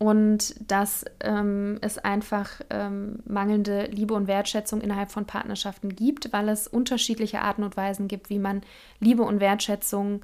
und 0.05 0.55
dass 0.71 1.07
ähm, 1.21 1.79
es 1.81 1.97
einfach 1.97 2.61
ähm, 2.69 3.21
mangelnde 3.25 3.87
Liebe 3.87 4.12
und 4.12 4.27
Wertschätzung 4.27 4.83
innerhalb 4.83 5.11
von 5.11 5.25
Partnerschaften 5.25 5.97
gibt, 5.97 6.31
weil 6.31 6.51
es 6.51 6.69
unterschiedliche 6.69 7.40
Arten 7.40 7.64
und 7.64 7.79
Weisen 7.79 8.07
gibt, 8.07 8.29
wie 8.29 8.38
man 8.38 8.61
Liebe 9.01 9.23
und 9.23 9.40
Wertschätzung 9.40 10.21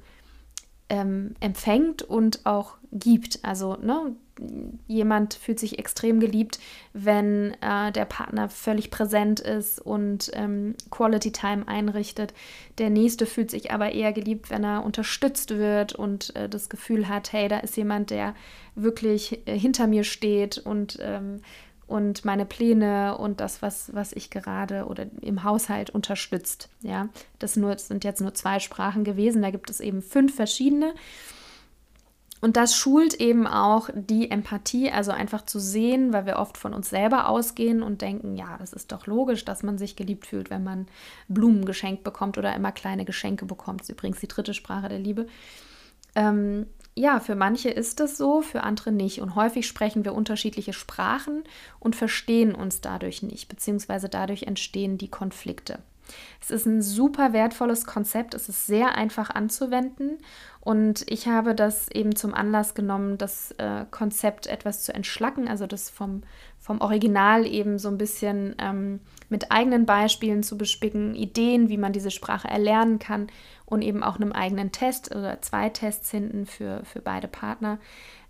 ähm, 0.89 1.33
empfängt 1.39 2.03
und 2.03 2.45
auch 2.45 2.75
gibt. 2.91 3.39
Also 3.41 3.75
ne, 3.75 4.15
jemand 4.87 5.33
fühlt 5.33 5.59
sich 5.59 5.79
extrem 5.79 6.19
geliebt, 6.19 6.59
wenn 6.93 7.55
äh, 7.61 7.91
der 7.91 8.05
Partner 8.05 8.49
völlig 8.49 8.91
präsent 8.91 9.39
ist 9.39 9.79
und 9.79 10.31
ähm, 10.33 10.75
Quality 10.89 11.31
Time 11.31 11.67
einrichtet. 11.67 12.33
Der 12.77 12.89
nächste 12.89 13.25
fühlt 13.25 13.51
sich 13.51 13.71
aber 13.71 13.91
eher 13.91 14.13
geliebt, 14.13 14.49
wenn 14.49 14.63
er 14.63 14.83
unterstützt 14.83 15.51
wird 15.51 15.93
und 15.93 16.35
äh, 16.35 16.49
das 16.49 16.69
Gefühl 16.69 17.07
hat, 17.07 17.33
hey, 17.33 17.47
da 17.47 17.59
ist 17.59 17.77
jemand, 17.77 18.09
der 18.09 18.35
wirklich 18.75 19.47
äh, 19.47 19.57
hinter 19.57 19.87
mir 19.87 20.03
steht 20.03 20.57
und 20.57 20.97
ähm, 21.01 21.41
und 21.91 22.23
meine 22.23 22.45
Pläne 22.45 23.17
und 23.17 23.41
das, 23.41 23.61
was, 23.61 23.93
was 23.93 24.13
ich 24.13 24.29
gerade 24.29 24.85
oder 24.85 25.07
im 25.19 25.43
Haushalt 25.43 25.89
unterstützt. 25.89 26.69
Ja, 26.79 27.09
das, 27.37 27.57
nur, 27.57 27.73
das 27.73 27.89
sind 27.89 28.05
jetzt 28.05 28.21
nur 28.21 28.33
zwei 28.33 28.59
Sprachen 28.59 29.03
gewesen. 29.03 29.41
Da 29.41 29.51
gibt 29.51 29.69
es 29.69 29.81
eben 29.81 30.01
fünf 30.01 30.33
verschiedene. 30.33 30.93
Und 32.41 32.57
das 32.57 32.75
schult 32.75 33.13
eben 33.13 33.45
auch 33.45 33.89
die 33.93 34.31
Empathie, 34.31 34.91
also 34.91 35.11
einfach 35.11 35.45
zu 35.45 35.59
sehen, 35.59 36.11
weil 36.11 36.25
wir 36.25 36.37
oft 36.37 36.57
von 36.57 36.73
uns 36.73 36.89
selber 36.89 37.29
ausgehen 37.29 37.83
und 37.83 38.01
denken, 38.01 38.35
ja, 38.35 38.57
das 38.57 38.73
ist 38.73 38.91
doch 38.91 39.05
logisch, 39.05 39.45
dass 39.45 39.61
man 39.61 39.77
sich 39.77 39.95
geliebt 39.95 40.25
fühlt, 40.25 40.49
wenn 40.49 40.63
man 40.63 40.87
Blumen 41.27 41.65
geschenkt 41.65 42.03
bekommt 42.03 42.39
oder 42.39 42.55
immer 42.55 42.71
kleine 42.71 43.05
Geschenke 43.05 43.45
bekommt. 43.45 43.81
Das 43.81 43.89
ist 43.89 43.93
übrigens 43.93 44.19
die 44.19 44.27
dritte 44.27 44.55
Sprache 44.55 44.89
der 44.89 44.99
Liebe. 44.99 45.27
Ähm, 46.15 46.65
ja, 46.95 47.19
für 47.19 47.35
manche 47.35 47.69
ist 47.69 47.99
das 47.99 48.17
so, 48.17 48.41
für 48.41 48.63
andere 48.63 48.91
nicht. 48.91 49.21
Und 49.21 49.35
häufig 49.35 49.67
sprechen 49.67 50.03
wir 50.03 50.15
unterschiedliche 50.15 50.73
Sprachen 50.73 51.43
und 51.79 51.95
verstehen 51.95 52.55
uns 52.55 52.81
dadurch 52.81 53.21
nicht, 53.21 53.49
beziehungsweise 53.49 54.09
dadurch 54.09 54.43
entstehen 54.43 54.97
die 54.97 55.09
Konflikte. 55.09 55.79
Es 56.39 56.51
ist 56.51 56.65
ein 56.65 56.81
super 56.81 57.33
wertvolles 57.33 57.85
Konzept, 57.85 58.33
es 58.33 58.49
ist 58.49 58.67
sehr 58.67 58.95
einfach 58.95 59.29
anzuwenden 59.29 60.17
und 60.63 61.03
ich 61.09 61.27
habe 61.27 61.55
das 61.55 61.89
eben 61.89 62.15
zum 62.15 62.35
Anlass 62.35 62.75
genommen, 62.75 63.17
das 63.17 63.51
äh, 63.57 63.85
Konzept 63.89 64.45
etwas 64.45 64.83
zu 64.83 64.93
entschlacken, 64.93 65.47
also 65.47 65.65
das 65.65 65.89
vom, 65.89 66.21
vom 66.59 66.81
Original 66.81 67.47
eben 67.47 67.79
so 67.79 67.89
ein 67.89 67.97
bisschen 67.97 68.55
ähm, 68.59 68.99
mit 69.27 69.51
eigenen 69.51 69.87
Beispielen 69.87 70.43
zu 70.43 70.59
bespicken, 70.59 71.15
Ideen, 71.15 71.69
wie 71.69 71.77
man 71.77 71.93
diese 71.93 72.11
Sprache 72.11 72.47
erlernen 72.47 72.99
kann 72.99 73.27
und 73.65 73.81
eben 73.81 74.03
auch 74.03 74.17
einem 74.17 74.33
eigenen 74.33 74.71
Test 74.71 75.15
oder 75.15 75.41
zwei 75.41 75.69
Tests 75.69 76.11
hinten 76.11 76.45
für, 76.45 76.85
für 76.85 77.01
beide 77.01 77.27
Partner. 77.27 77.79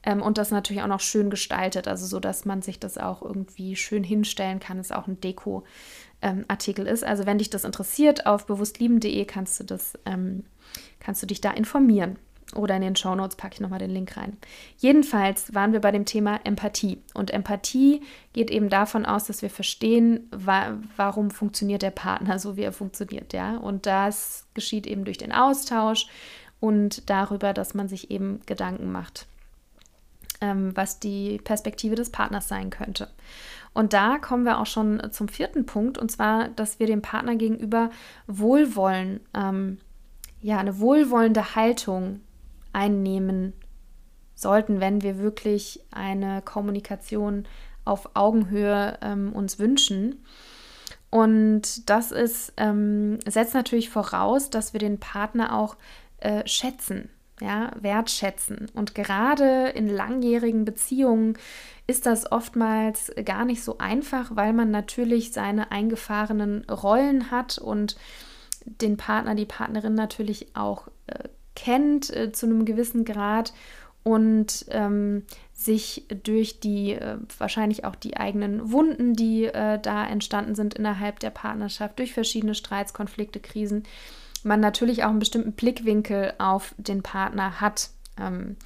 Ähm, 0.03 0.21
und 0.21 0.37
das 0.37 0.51
natürlich 0.51 0.83
auch 0.83 0.87
noch 0.87 1.01
schön 1.01 1.29
gestaltet, 1.29 1.87
also 1.89 2.05
so, 2.05 2.21
dass 2.21 2.45
man 2.45 2.61
sich 2.61 2.79
das 2.79 2.97
auch 2.97 3.21
irgendwie 3.21 3.75
schön 3.75 4.05
hinstellen 4.05 4.59
kann. 4.61 4.79
Ist 4.79 4.93
auch 4.93 5.07
ein 5.07 5.19
Deko-Artikel 5.19 5.69
ähm, 6.21 6.45
ist. 6.85 7.03
Also 7.03 7.25
wenn 7.25 7.37
dich 7.37 7.49
das 7.49 7.63
interessiert, 7.63 8.25
auf 8.25 8.45
bewusstlieben.de 8.45 9.25
kannst 9.25 9.59
du 9.59 9.63
das, 9.63 9.97
ähm, 10.05 10.43
kannst 10.99 11.21
du 11.21 11.27
dich 11.27 11.41
da 11.41 11.51
informieren. 11.51 12.17
Oder 12.53 12.75
in 12.75 12.81
den 12.81 12.95
Show 12.97 13.15
Notes 13.15 13.37
packe 13.37 13.53
ich 13.55 13.61
nochmal 13.61 13.79
den 13.79 13.91
Link 13.91 14.17
rein. 14.17 14.35
Jedenfalls 14.77 15.55
waren 15.55 15.71
wir 15.71 15.79
bei 15.79 15.91
dem 15.91 16.03
Thema 16.03 16.39
Empathie. 16.43 16.97
Und 17.13 17.31
Empathie 17.31 18.01
geht 18.33 18.51
eben 18.51 18.67
davon 18.67 19.05
aus, 19.05 19.25
dass 19.25 19.41
wir 19.41 19.49
verstehen, 19.49 20.27
wa 20.31 20.77
warum 20.97 21.31
funktioniert 21.31 21.81
der 21.81 21.91
Partner 21.91 22.39
so, 22.39 22.57
wie 22.57 22.63
er 22.63 22.73
funktioniert. 22.73 23.31
Ja? 23.31 23.57
Und 23.57 23.85
das 23.85 24.47
geschieht 24.53 24.85
eben 24.85 25.05
durch 25.05 25.17
den 25.17 25.31
Austausch 25.31 26.07
und 26.59 27.09
darüber, 27.09 27.53
dass 27.53 27.73
man 27.73 27.87
sich 27.87 28.11
eben 28.11 28.41
Gedanken 28.45 28.91
macht, 28.91 29.27
ähm, 30.41 30.75
was 30.75 30.99
die 30.99 31.39
Perspektive 31.43 31.95
des 31.95 32.09
Partners 32.09 32.47
sein 32.47 32.69
könnte. 32.69 33.07
Und 33.73 33.93
da 33.93 34.17
kommen 34.17 34.43
wir 34.43 34.59
auch 34.59 34.65
schon 34.65 35.01
zum 35.11 35.29
vierten 35.29 35.65
Punkt, 35.65 35.97
und 35.97 36.11
zwar, 36.11 36.49
dass 36.49 36.79
wir 36.79 36.87
dem 36.87 37.01
Partner 37.01 37.35
gegenüber 37.35 37.89
Wohlwollen, 38.27 39.21
ähm, 39.33 39.77
ja, 40.41 40.57
eine 40.57 40.79
wohlwollende 40.79 41.55
Haltung 41.55 42.19
einnehmen 42.73 43.53
sollten, 44.35 44.79
wenn 44.79 45.01
wir 45.03 45.19
wirklich 45.19 45.81
eine 45.91 46.41
Kommunikation 46.41 47.45
auf 47.85 48.15
Augenhöhe 48.15 48.97
ähm, 49.01 49.31
uns 49.33 49.59
wünschen. 49.59 50.23
Und 51.09 51.89
das 51.89 52.11
ist, 52.11 52.53
ähm, 52.57 53.19
setzt 53.27 53.53
natürlich 53.53 53.89
voraus, 53.89 54.49
dass 54.49 54.73
wir 54.73 54.79
den 54.79 54.99
Partner 54.99 55.55
auch 55.55 55.75
äh, 56.17 56.45
schätzen, 56.47 57.09
ja, 57.41 57.71
wertschätzen. 57.79 58.67
Und 58.73 58.95
gerade 58.95 59.69
in 59.69 59.87
langjährigen 59.87 60.63
Beziehungen 60.63 61.37
ist 61.87 62.05
das 62.05 62.31
oftmals 62.31 63.11
gar 63.25 63.45
nicht 63.45 63.63
so 63.63 63.77
einfach, 63.79 64.35
weil 64.35 64.53
man 64.53 64.71
natürlich 64.71 65.33
seine 65.33 65.71
eingefahrenen 65.71 66.63
Rollen 66.69 67.31
hat 67.31 67.57
und 67.57 67.97
den 68.65 68.97
Partner, 68.97 69.35
die 69.35 69.45
Partnerin 69.45 69.95
natürlich 69.95 70.55
auch 70.55 70.87
äh, 71.07 71.27
kennt 71.55 72.15
äh, 72.15 72.31
zu 72.31 72.45
einem 72.45 72.65
gewissen 72.65 73.05
Grad 73.05 73.53
und 74.03 74.65
ähm, 74.69 75.23
sich 75.53 76.05
durch 76.23 76.59
die 76.59 76.93
äh, 76.93 77.17
wahrscheinlich 77.37 77.85
auch 77.85 77.95
die 77.95 78.17
eigenen 78.17 78.71
Wunden, 78.71 79.13
die 79.13 79.45
äh, 79.45 79.79
da 79.79 80.05
entstanden 80.07 80.55
sind 80.55 80.73
innerhalb 80.73 81.19
der 81.19 81.29
Partnerschaft, 81.29 81.99
durch 81.99 82.13
verschiedene 82.13 82.55
Streits, 82.55 82.93
Konflikte, 82.93 83.39
Krisen, 83.39 83.83
man 84.43 84.59
natürlich 84.59 85.03
auch 85.03 85.09
einen 85.09 85.19
bestimmten 85.19 85.53
Blickwinkel 85.53 86.33
auf 86.37 86.73
den 86.77 87.03
Partner 87.03 87.61
hat 87.61 87.89
ähm, 88.19 88.57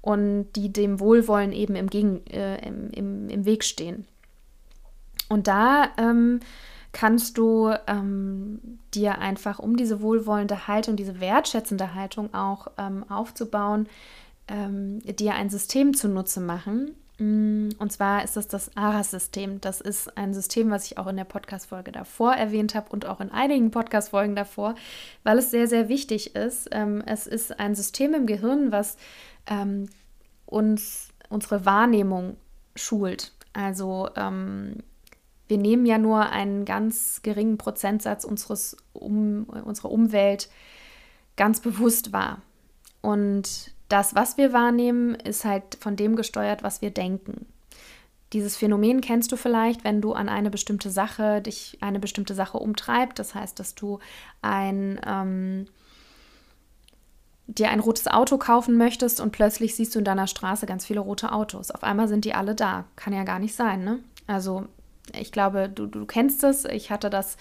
und 0.00 0.52
die 0.56 0.72
dem 0.72 1.00
Wohlwollen 1.00 1.52
eben 1.52 1.76
im, 1.76 1.88
Gegen, 1.88 2.26
äh, 2.26 2.66
im, 2.66 2.90
im, 2.90 3.28
im 3.28 3.44
Weg 3.44 3.64
stehen. 3.64 4.06
Und 5.28 5.46
da 5.46 5.88
ähm, 5.96 6.40
kannst 6.92 7.38
du 7.38 7.72
ähm, 7.86 8.78
dir 8.94 9.18
einfach, 9.18 9.58
um 9.58 9.76
diese 9.76 10.00
wohlwollende 10.00 10.66
Haltung, 10.66 10.96
diese 10.96 11.20
wertschätzende 11.20 11.94
Haltung 11.94 12.34
auch 12.34 12.68
ähm, 12.78 13.04
aufzubauen, 13.08 13.88
ähm, 14.48 14.98
dir 15.00 15.34
ein 15.34 15.50
System 15.50 15.94
zunutze 15.94 16.40
machen. 16.40 16.96
Mm, 17.20 17.68
und 17.78 17.92
zwar 17.92 18.24
ist 18.24 18.36
das 18.36 18.48
das 18.48 18.74
ARAS-System. 18.76 19.60
Das 19.60 19.82
ist 19.82 20.16
ein 20.16 20.32
System, 20.32 20.70
was 20.70 20.86
ich 20.86 20.96
auch 20.96 21.06
in 21.06 21.16
der 21.16 21.24
Podcast-Folge 21.24 21.92
davor 21.92 22.32
erwähnt 22.32 22.74
habe 22.74 22.90
und 22.90 23.04
auch 23.04 23.20
in 23.20 23.30
einigen 23.30 23.70
Podcast-Folgen 23.70 24.34
davor, 24.34 24.74
weil 25.22 25.36
es 25.36 25.50
sehr, 25.50 25.68
sehr 25.68 25.90
wichtig 25.90 26.34
ist. 26.34 26.68
Ähm, 26.72 27.02
es 27.04 27.26
ist 27.26 27.60
ein 27.60 27.74
System 27.74 28.14
im 28.14 28.26
Gehirn, 28.26 28.72
was 28.72 28.96
ähm, 29.46 29.90
uns 30.46 31.10
unsere 31.28 31.66
Wahrnehmung 31.66 32.38
schult. 32.74 33.32
Also 33.52 34.08
ähm, 34.16 34.78
wir 35.46 35.58
nehmen 35.58 35.84
ja 35.84 35.98
nur 35.98 36.30
einen 36.30 36.64
ganz 36.64 37.20
geringen 37.22 37.58
Prozentsatz 37.58 38.24
unseres 38.24 38.78
um, 38.94 39.44
unserer 39.44 39.90
Umwelt 39.90 40.48
ganz 41.36 41.60
bewusst 41.60 42.14
wahr. 42.14 42.40
Und 43.02 43.72
das, 43.90 44.14
was 44.14 44.38
wir 44.38 44.52
wahrnehmen, 44.52 45.14
ist 45.14 45.44
halt 45.44 45.76
von 45.80 45.96
dem 45.96 46.16
gesteuert, 46.16 46.62
was 46.62 46.80
wir 46.80 46.90
denken. 46.90 47.46
Dieses 48.32 48.56
Phänomen 48.56 49.00
kennst 49.00 49.32
du 49.32 49.36
vielleicht, 49.36 49.82
wenn 49.82 50.00
du 50.00 50.12
an 50.12 50.28
eine 50.28 50.50
bestimmte 50.50 50.90
Sache, 50.90 51.42
dich 51.42 51.78
eine 51.80 51.98
bestimmte 51.98 52.34
Sache 52.34 52.58
umtreibt. 52.58 53.18
Das 53.18 53.34
heißt, 53.34 53.58
dass 53.58 53.74
du 53.74 53.98
ein, 54.40 55.00
ähm, 55.04 55.66
dir 57.48 57.70
ein 57.70 57.80
rotes 57.80 58.06
Auto 58.06 58.38
kaufen 58.38 58.76
möchtest 58.76 59.20
und 59.20 59.32
plötzlich 59.32 59.74
siehst 59.74 59.96
du 59.96 59.98
in 59.98 60.04
deiner 60.04 60.28
Straße 60.28 60.66
ganz 60.66 60.86
viele 60.86 61.00
rote 61.00 61.32
Autos. 61.32 61.72
Auf 61.72 61.82
einmal 61.82 62.06
sind 62.06 62.24
die 62.24 62.34
alle 62.34 62.54
da. 62.54 62.84
Kann 62.94 63.12
ja 63.12 63.24
gar 63.24 63.40
nicht 63.40 63.56
sein, 63.56 63.82
ne? 63.82 63.98
Also 64.28 64.66
ich 65.18 65.32
glaube, 65.32 65.68
du, 65.68 65.86
du 65.86 66.06
kennst 66.06 66.44
es. 66.44 66.64
Ich 66.64 66.92
hatte 66.92 67.10
das 67.10 67.36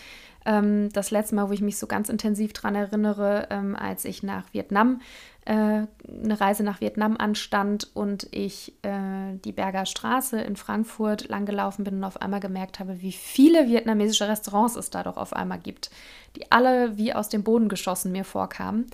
ähm, 0.45 0.89
das 0.93 1.11
letzte 1.11 1.35
Mal, 1.35 1.49
wo 1.49 1.53
ich 1.53 1.61
mich 1.61 1.77
so 1.77 1.87
ganz 1.87 2.09
intensiv 2.09 2.53
daran 2.53 2.75
erinnere, 2.75 3.47
ähm, 3.49 3.75
als 3.75 4.05
ich 4.05 4.23
nach 4.23 4.53
Vietnam, 4.53 5.01
äh, 5.49 5.87
eine 6.21 6.39
Reise 6.39 6.61
nach 6.61 6.79
Vietnam 6.79 7.17
anstand 7.17 7.89
und 7.95 8.27
ich 8.29 8.71
äh, 8.83 9.33
die 9.43 9.51
Berger 9.51 9.87
Straße 9.87 10.39
in 10.39 10.55
Frankfurt 10.55 11.27
langgelaufen 11.27 11.83
bin 11.83 11.95
und 11.95 12.03
auf 12.03 12.21
einmal 12.21 12.39
gemerkt 12.39 12.79
habe, 12.79 13.01
wie 13.01 13.11
viele 13.11 13.67
vietnamesische 13.67 14.27
Restaurants 14.27 14.75
es 14.75 14.91
da 14.91 15.01
doch 15.01 15.17
auf 15.17 15.33
einmal 15.33 15.57
gibt, 15.57 15.89
die 16.35 16.51
alle 16.51 16.97
wie 16.99 17.15
aus 17.15 17.29
dem 17.29 17.43
Boden 17.43 17.67
geschossen 17.67 18.11
mir 18.11 18.25
vorkamen. 18.25 18.85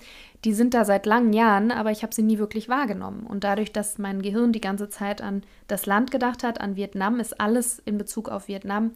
Die 0.46 0.54
sind 0.54 0.72
da 0.72 0.86
seit 0.86 1.04
langen 1.04 1.34
Jahren, 1.34 1.70
aber 1.70 1.90
ich 1.90 2.02
habe 2.02 2.14
sie 2.14 2.22
nie 2.22 2.38
wirklich 2.38 2.70
wahrgenommen. 2.70 3.26
Und 3.26 3.44
dadurch, 3.44 3.70
dass 3.70 3.98
mein 3.98 4.22
Gehirn 4.22 4.52
die 4.52 4.62
ganze 4.62 4.88
Zeit 4.88 5.20
an 5.20 5.42
das 5.68 5.84
Land 5.84 6.10
gedacht 6.10 6.42
hat, 6.42 6.62
an 6.62 6.74
Vietnam, 6.74 7.20
ist 7.20 7.38
alles 7.38 7.80
in 7.80 7.98
Bezug 7.98 8.30
auf 8.30 8.48
Vietnam 8.48 8.92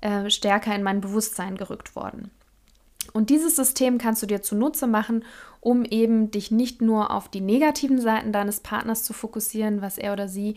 äh, 0.00 0.28
stärker 0.28 0.74
in 0.74 0.82
mein 0.82 1.00
Bewusstsein 1.00 1.56
gerückt 1.56 1.94
worden. 1.94 2.32
Und 3.12 3.30
dieses 3.30 3.56
System 3.56 3.98
kannst 3.98 4.22
du 4.22 4.26
dir 4.26 4.42
zunutze 4.42 4.86
machen, 4.86 5.24
um 5.66 5.84
eben 5.84 6.30
dich 6.30 6.52
nicht 6.52 6.80
nur 6.80 7.10
auf 7.10 7.28
die 7.28 7.40
negativen 7.40 8.00
Seiten 8.00 8.30
deines 8.30 8.60
Partners 8.60 9.02
zu 9.02 9.12
fokussieren, 9.12 9.82
was 9.82 9.98
er 9.98 10.12
oder 10.12 10.28
sie 10.28 10.54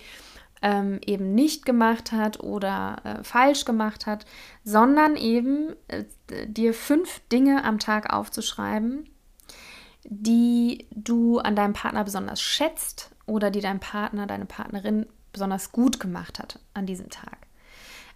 ähm, 0.61 0.99
eben 1.03 1.33
nicht 1.33 1.65
gemacht 1.65 2.11
hat 2.11 2.41
oder 2.41 2.97
äh, 3.03 3.23
falsch 3.23 3.65
gemacht 3.65 4.05
hat, 4.05 4.27
sondern 4.63 5.15
eben 5.15 5.73
äh, 5.87 6.03
dir 6.45 6.75
fünf 6.75 7.21
Dinge 7.31 7.63
am 7.63 7.79
Tag 7.79 8.13
aufzuschreiben, 8.13 9.09
die 10.03 10.85
du 10.91 11.39
an 11.39 11.55
deinem 11.55 11.73
Partner 11.73 12.03
besonders 12.03 12.39
schätzt 12.39 13.09
oder 13.25 13.49
die 13.49 13.61
dein 13.61 13.79
Partner, 13.79 14.27
deine 14.27 14.45
Partnerin 14.45 15.07
besonders 15.33 15.71
gut 15.71 15.99
gemacht 15.99 16.37
hat 16.37 16.59
an 16.75 16.85
diesem 16.85 17.09
Tag. 17.09 17.47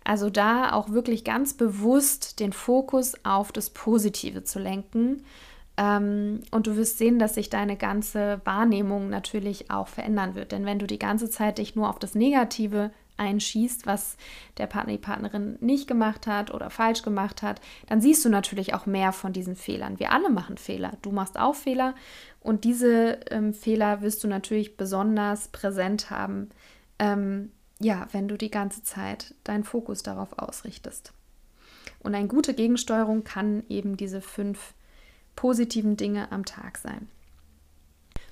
Also 0.03 0.29
da 0.29 0.73
auch 0.73 0.89
wirklich 0.89 1.23
ganz 1.23 1.55
bewusst 1.55 2.39
den 2.39 2.53
Fokus 2.53 3.13
auf 3.23 3.51
das 3.51 3.71
Positive 3.71 4.43
zu 4.43 4.59
lenken. 4.59 5.23
Ähm, 5.77 6.41
und 6.51 6.67
du 6.67 6.75
wirst 6.75 6.97
sehen, 6.97 7.19
dass 7.19 7.35
sich 7.35 7.49
deine 7.49 7.77
ganze 7.77 8.41
Wahrnehmung 8.43 9.09
natürlich 9.09 9.71
auch 9.71 9.87
verändern 9.87 10.35
wird. 10.35 10.51
Denn 10.51 10.65
wenn 10.65 10.79
du 10.79 10.87
die 10.87 10.99
ganze 10.99 11.29
Zeit 11.29 11.57
dich 11.57 11.75
nur 11.75 11.89
auf 11.89 11.99
das 11.99 12.15
Negative 12.15 12.91
einschießt, 13.17 13.85
was 13.85 14.17
der 14.57 14.67
Partner, 14.67 14.93
die 14.93 14.99
Partnerin 14.99 15.57
nicht 15.61 15.87
gemacht 15.87 16.27
hat 16.27 16.51
oder 16.51 16.69
falsch 16.69 17.03
gemacht 17.03 17.41
hat, 17.41 17.61
dann 17.87 18.01
siehst 18.01 18.25
du 18.25 18.29
natürlich 18.29 18.73
auch 18.73 18.85
mehr 18.85 19.11
von 19.11 19.33
diesen 19.33 19.55
Fehlern. 19.55 19.99
Wir 19.99 20.11
alle 20.11 20.29
machen 20.29 20.57
Fehler. 20.57 20.93
Du 21.01 21.11
machst 21.11 21.39
auch 21.39 21.55
Fehler 21.55 21.95
und 22.39 22.63
diese 22.63 23.19
ähm, 23.29 23.53
Fehler 23.53 24.01
wirst 24.01 24.23
du 24.23 24.27
natürlich 24.27 24.77
besonders 24.77 25.47
präsent 25.47 26.09
haben, 26.09 26.49
ähm, 26.99 27.51
ja, 27.79 28.07
wenn 28.11 28.27
du 28.27 28.37
die 28.37 28.51
ganze 28.51 28.83
Zeit 28.83 29.35
deinen 29.43 29.63
Fokus 29.63 30.03
darauf 30.03 30.37
ausrichtest. 30.37 31.13
Und 31.99 32.15
eine 32.15 32.27
gute 32.27 32.53
Gegensteuerung 32.53 33.23
kann 33.23 33.63
eben 33.69 33.97
diese 33.97 34.21
fünf 34.21 34.73
positiven 35.35 35.97
Dinge 35.97 36.31
am 36.31 36.45
Tag 36.45 36.77
sein. 36.77 37.07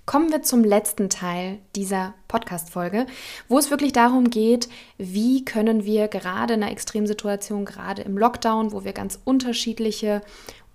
Kommen 0.05 0.31
wir 0.31 0.41
zum 0.41 0.63
letzten 0.63 1.09
Teil 1.09 1.59
dieser 1.75 2.15
Podcast-Folge, 2.27 3.05
wo 3.47 3.59
es 3.59 3.69
wirklich 3.69 3.93
darum 3.93 4.29
geht, 4.29 4.67
wie 4.97 5.45
können 5.45 5.85
wir 5.85 6.07
gerade 6.07 6.55
in 6.55 6.63
einer 6.63 6.71
Extremsituation, 6.71 7.65
gerade 7.65 8.01
im 8.01 8.17
Lockdown, 8.17 8.71
wo 8.71 8.83
wir 8.83 8.93
ganz 8.93 9.19
unterschiedliche 9.23 10.21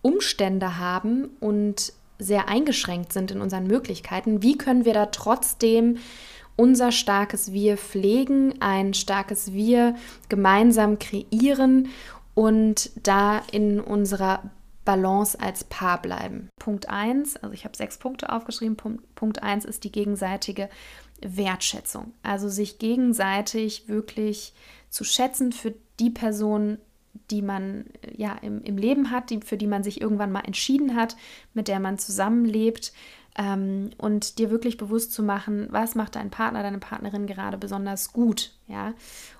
Umstände 0.00 0.78
haben 0.78 1.30
und 1.40 1.92
sehr 2.18 2.48
eingeschränkt 2.48 3.12
sind 3.12 3.30
in 3.30 3.40
unseren 3.40 3.66
Möglichkeiten, 3.66 4.42
wie 4.42 4.56
können 4.56 4.84
wir 4.84 4.94
da 4.94 5.06
trotzdem 5.06 5.98
unser 6.54 6.90
starkes 6.90 7.52
Wir 7.52 7.76
pflegen, 7.76 8.54
ein 8.60 8.94
starkes 8.94 9.52
Wir 9.52 9.96
gemeinsam 10.28 10.98
kreieren 10.98 11.88
und 12.34 12.90
da 13.02 13.42
in 13.52 13.80
unserer 13.80 14.42
Balance 14.86 15.38
als 15.38 15.64
Paar 15.64 16.00
bleiben. 16.00 16.48
Punkt 16.58 16.88
1, 16.88 17.36
also 17.36 17.52
ich 17.52 17.64
habe 17.64 17.76
sechs 17.76 17.98
Punkte 17.98 18.32
aufgeschrieben. 18.32 18.76
Punkt 19.14 19.42
1 19.42 19.66
ist 19.66 19.84
die 19.84 19.92
gegenseitige 19.92 20.70
Wertschätzung. 21.20 22.14
Also 22.22 22.48
sich 22.48 22.78
gegenseitig 22.78 23.88
wirklich 23.88 24.54
zu 24.88 25.04
schätzen 25.04 25.52
für 25.52 25.74
die 26.00 26.10
Person, 26.10 26.78
die 27.30 27.42
man 27.42 27.86
ja 28.16 28.36
im, 28.40 28.62
im 28.62 28.78
Leben 28.78 29.10
hat, 29.10 29.30
die, 29.30 29.40
für 29.40 29.56
die 29.56 29.66
man 29.66 29.82
sich 29.82 30.00
irgendwann 30.00 30.32
mal 30.32 30.44
entschieden 30.46 30.94
hat, 30.94 31.16
mit 31.52 31.68
der 31.68 31.80
man 31.80 31.98
zusammenlebt, 31.98 32.92
ähm, 33.38 33.90
und 33.98 34.38
dir 34.38 34.50
wirklich 34.50 34.76
bewusst 34.76 35.12
zu 35.12 35.22
machen, 35.22 35.66
was 35.70 35.94
macht 35.94 36.16
dein 36.16 36.30
Partner, 36.30 36.62
deine 36.62 36.78
Partnerin 36.78 37.26
gerade 37.26 37.58
besonders 37.58 38.12
gut, 38.12 38.52
ja. 38.66 38.94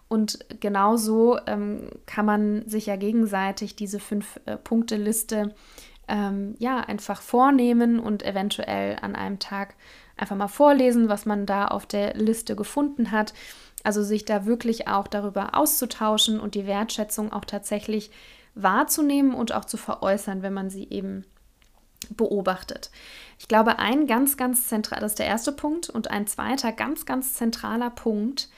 Und 0.09 0.39
genauso 0.61 1.39
ähm, 1.47 1.91
kann 2.07 2.27
man 2.27 2.69
sich 2.69 2.87
ja 2.87 2.97
gegenseitig 2.97 3.75
diese 3.75 3.99
Fünf-Punkte-Liste 3.99 5.37
äh, 5.37 5.55
ähm, 6.09 6.55
ja 6.59 6.81
einfach 6.81 7.21
vornehmen 7.21 7.99
und 7.99 8.23
eventuell 8.23 8.97
an 9.01 9.17
einem 9.17 9.39
Tag 9.39 9.75
einfach 10.17 10.37
mal 10.37 10.49
vorlesen, 10.49 11.09
was 11.09 11.27
man 11.27 11.47
da 11.47 11.67
auf 11.67 11.87
der 11.87 12.15
Liste 12.15 12.55
gefunden 12.57 13.11
hat. 13.11 13.35
Also 13.83 14.03
sich 14.03 14.25
da 14.25 14.47
wirklich 14.47 14.89
auch 14.89 15.07
darüber 15.09 15.55
auszutauschen 15.55 16.41
und 16.41 16.55
die 16.55 16.67
Wertschätzung 16.67 17.33
auch 17.33 17.45
tatsächlich 17.45 18.11
wahrzunehmen 18.55 19.35
und 19.35 19.53
auch 19.53 19.65
zu 19.65 19.77
veräußern, 19.77 20.43
wenn 20.43 20.55
man 20.55 20.71
sie 20.71 20.89
eben 20.91 21.25
beobachtet. 22.11 22.91
Ich 23.39 23.49
glaube, 23.49 23.79
ein 23.79 24.07
ganz, 24.07 24.37
ganz 24.37 24.69
zentral, 24.69 25.01
das 25.01 25.13
ist 25.13 25.19
der 25.19 25.27
erste 25.27 25.53
Punkt 25.53 25.91
und 25.91 26.11
ein 26.11 26.27
zweiter 26.27 26.73
ganz, 26.73 27.07
ganz 27.07 27.35
zentraler 27.35 27.91
Punkt, 27.91 28.49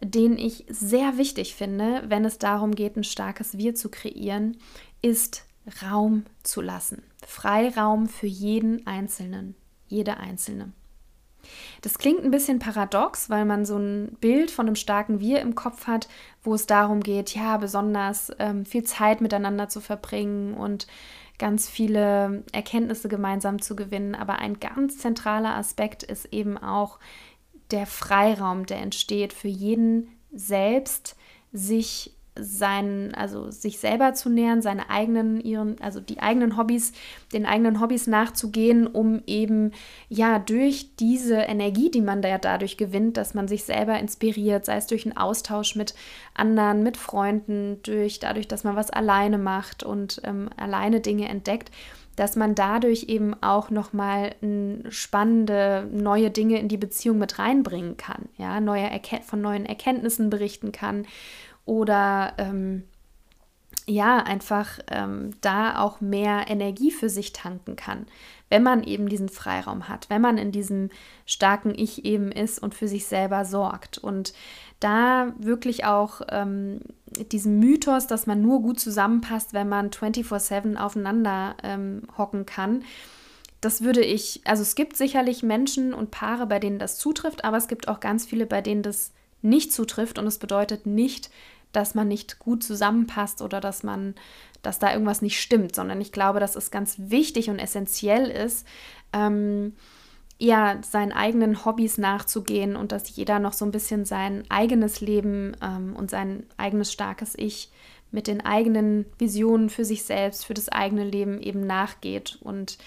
den 0.00 0.38
ich 0.38 0.64
sehr 0.68 1.18
wichtig 1.18 1.54
finde, 1.54 2.02
wenn 2.06 2.24
es 2.24 2.38
darum 2.38 2.74
geht, 2.74 2.96
ein 2.96 3.04
starkes 3.04 3.58
Wir 3.58 3.74
zu 3.74 3.90
kreieren, 3.90 4.56
ist 5.02 5.44
Raum 5.82 6.24
zu 6.42 6.60
lassen. 6.60 7.02
Freiraum 7.26 8.08
für 8.08 8.26
jeden 8.26 8.86
Einzelnen, 8.86 9.54
jede 9.88 10.16
Einzelne. 10.16 10.72
Das 11.82 11.98
klingt 11.98 12.22
ein 12.24 12.30
bisschen 12.30 12.58
paradox, 12.58 13.30
weil 13.30 13.44
man 13.44 13.64
so 13.64 13.76
ein 13.76 14.16
Bild 14.20 14.50
von 14.50 14.66
einem 14.66 14.76
starken 14.76 15.20
Wir 15.20 15.40
im 15.40 15.54
Kopf 15.54 15.86
hat, 15.86 16.08
wo 16.42 16.54
es 16.54 16.66
darum 16.66 17.00
geht, 17.00 17.34
ja, 17.34 17.56
besonders 17.56 18.32
ähm, 18.38 18.66
viel 18.66 18.84
Zeit 18.84 19.20
miteinander 19.20 19.68
zu 19.68 19.80
verbringen 19.80 20.54
und 20.54 20.86
ganz 21.38 21.68
viele 21.68 22.44
Erkenntnisse 22.52 23.08
gemeinsam 23.08 23.62
zu 23.62 23.74
gewinnen. 23.74 24.14
Aber 24.14 24.38
ein 24.38 24.60
ganz 24.60 24.98
zentraler 24.98 25.56
Aspekt 25.56 26.02
ist 26.02 26.26
eben 26.32 26.58
auch 26.58 26.98
der 27.70 27.86
Freiraum, 27.86 28.66
der 28.66 28.78
entsteht 28.78 29.32
für 29.32 29.48
jeden 29.48 30.08
selbst, 30.32 31.16
sich 31.52 32.14
sein, 32.38 33.12
also 33.14 33.50
sich 33.50 33.78
selber 33.78 34.14
zu 34.14 34.28
nähern, 34.30 34.62
seine 34.62 34.88
eigenen, 34.88 35.40
ihren, 35.40 35.80
also 35.80 36.00
die 36.00 36.20
eigenen 36.20 36.56
Hobbys, 36.56 36.92
den 37.32 37.44
eigenen 37.44 37.80
Hobbys 37.80 38.06
nachzugehen, 38.06 38.86
um 38.86 39.22
eben 39.26 39.72
ja 40.08 40.38
durch 40.38 40.96
diese 40.96 41.36
Energie, 41.36 41.90
die 41.90 42.00
man 42.00 42.22
da 42.22 42.38
dadurch 42.38 42.76
gewinnt, 42.76 43.16
dass 43.16 43.34
man 43.34 43.48
sich 43.48 43.64
selber 43.64 43.98
inspiriert, 43.98 44.64
sei 44.64 44.76
es 44.76 44.86
durch 44.86 45.06
einen 45.06 45.16
Austausch 45.16 45.74
mit 45.74 45.94
anderen, 46.34 46.82
mit 46.82 46.96
Freunden, 46.96 47.82
durch 47.82 48.20
dadurch, 48.20 48.48
dass 48.48 48.64
man 48.64 48.76
was 48.76 48.90
alleine 48.90 49.38
macht 49.38 49.82
und 49.82 50.20
ähm, 50.24 50.48
alleine 50.56 51.00
Dinge 51.00 51.28
entdeckt, 51.28 51.70
dass 52.20 52.36
man 52.36 52.54
dadurch 52.54 53.04
eben 53.04 53.34
auch 53.42 53.70
nochmal 53.70 54.34
spannende 54.90 55.88
neue 55.90 56.30
Dinge 56.30 56.58
in 56.58 56.68
die 56.68 56.76
Beziehung 56.76 57.16
mit 57.16 57.38
reinbringen 57.38 57.96
kann, 57.96 58.28
ja, 58.36 58.60
neue 58.60 58.82
Erken 58.82 59.22
von 59.22 59.40
neuen 59.40 59.64
Erkenntnissen 59.64 60.28
berichten 60.28 60.70
kann 60.70 61.06
oder 61.64 62.34
ähm, 62.36 62.84
ja, 63.86 64.18
einfach 64.18 64.78
ähm, 64.90 65.30
da 65.40 65.78
auch 65.80 66.00
mehr 66.00 66.44
Energie 66.48 66.90
für 66.90 67.08
sich 67.08 67.32
tanken 67.32 67.76
kann, 67.76 68.06
wenn 68.48 68.62
man 68.62 68.82
eben 68.82 69.08
diesen 69.08 69.28
Freiraum 69.28 69.88
hat, 69.88 70.10
wenn 70.10 70.20
man 70.20 70.38
in 70.38 70.52
diesem 70.52 70.90
starken 71.26 71.74
Ich 71.74 72.04
eben 72.04 72.32
ist 72.32 72.58
und 72.60 72.74
für 72.74 72.88
sich 72.88 73.06
selber 73.06 73.44
sorgt. 73.44 73.98
Und 73.98 74.32
da 74.80 75.32
wirklich 75.38 75.84
auch 75.84 76.22
ähm, 76.30 76.80
diesen 77.32 77.58
Mythos, 77.58 78.06
dass 78.06 78.26
man 78.26 78.40
nur 78.40 78.62
gut 78.62 78.80
zusammenpasst, 78.80 79.52
wenn 79.52 79.68
man 79.68 79.90
24-7 79.90 80.76
aufeinander 80.76 81.56
ähm, 81.62 82.02
hocken 82.16 82.46
kann. 82.46 82.84
Das 83.60 83.82
würde 83.82 84.02
ich, 84.02 84.40
also 84.44 84.62
es 84.62 84.74
gibt 84.74 84.96
sicherlich 84.96 85.42
Menschen 85.42 85.92
und 85.92 86.10
Paare, 86.10 86.46
bei 86.46 86.58
denen 86.58 86.78
das 86.78 86.96
zutrifft, 86.96 87.44
aber 87.44 87.58
es 87.58 87.68
gibt 87.68 87.88
auch 87.88 88.00
ganz 88.00 88.24
viele, 88.24 88.46
bei 88.46 88.62
denen 88.62 88.82
das 88.82 89.12
nicht 89.42 89.72
zutrifft 89.72 90.18
und 90.18 90.26
es 90.26 90.38
bedeutet 90.38 90.86
nicht, 90.86 91.30
dass 91.72 91.94
man 91.94 92.08
nicht 92.08 92.38
gut 92.38 92.62
zusammenpasst 92.62 93.42
oder 93.42 93.60
dass 93.60 93.82
man, 93.82 94.14
dass 94.62 94.78
da 94.78 94.92
irgendwas 94.92 95.22
nicht 95.22 95.40
stimmt, 95.40 95.74
sondern 95.74 96.00
ich 96.00 96.12
glaube, 96.12 96.40
dass 96.40 96.56
es 96.56 96.70
ganz 96.70 96.96
wichtig 96.98 97.50
und 97.50 97.58
essentiell 97.58 98.28
ist, 98.28 98.66
ähm, 99.12 99.74
ja, 100.38 100.78
seinen 100.82 101.12
eigenen 101.12 101.66
Hobbys 101.66 101.98
nachzugehen 101.98 102.74
und 102.74 102.92
dass 102.92 103.14
jeder 103.14 103.38
noch 103.38 103.52
so 103.52 103.66
ein 103.66 103.72
bisschen 103.72 104.06
sein 104.06 104.44
eigenes 104.48 105.02
Leben 105.02 105.54
ähm, 105.62 105.94
und 105.94 106.10
sein 106.10 106.44
eigenes 106.56 106.90
starkes 106.92 107.34
Ich 107.36 107.70
mit 108.10 108.26
den 108.26 108.40
eigenen 108.40 109.04
Visionen 109.18 109.68
für 109.68 109.84
sich 109.84 110.02
selbst, 110.02 110.46
für 110.46 110.54
das 110.54 110.70
eigene 110.70 111.04
Leben 111.04 111.40
eben 111.40 111.66
nachgeht 111.66 112.38
und 112.40 112.78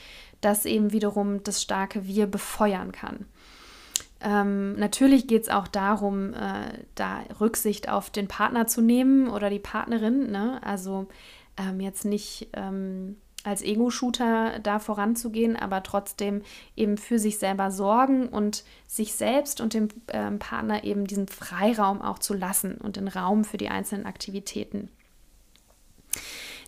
das 0.41 0.65
eben 0.65 0.91
wiederum 0.91 1.43
das 1.43 1.61
starke 1.61 2.07
Wir 2.07 2.27
befeuern 2.27 2.91
kann. 2.91 3.25
Ähm, 4.23 4.75
natürlich 4.75 5.27
geht 5.27 5.43
es 5.43 5.49
auch 5.49 5.67
darum, 5.67 6.33
äh, 6.33 6.85
da 6.95 7.21
Rücksicht 7.41 7.89
auf 7.89 8.09
den 8.09 8.27
Partner 8.27 8.67
zu 8.67 8.81
nehmen 8.81 9.27
oder 9.27 9.49
die 9.49 9.59
Partnerin. 9.59 10.31
Ne? 10.31 10.61
Also 10.63 11.07
ähm, 11.57 11.81
jetzt 11.81 12.05
nicht 12.05 12.47
ähm, 12.53 13.17
als 13.43 13.61
Ego-Shooter 13.61 14.59
da 14.59 14.79
voranzugehen, 14.79 15.57
aber 15.57 15.83
trotzdem 15.83 16.41
eben 16.77 16.97
für 16.97 17.19
sich 17.19 17.37
selber 17.37 17.69
sorgen 17.69 18.29
und 18.29 18.63
sich 18.87 19.13
selbst 19.13 19.59
und 19.59 19.73
dem 19.73 19.89
ähm, 20.07 20.39
Partner 20.39 20.85
eben 20.85 21.05
diesen 21.05 21.27
Freiraum 21.27 22.01
auch 22.01 22.19
zu 22.19 22.33
lassen 22.33 22.75
und 22.75 22.95
den 22.95 23.09
Raum 23.09 23.43
für 23.43 23.57
die 23.57 23.69
einzelnen 23.69 24.05
Aktivitäten. 24.05 24.89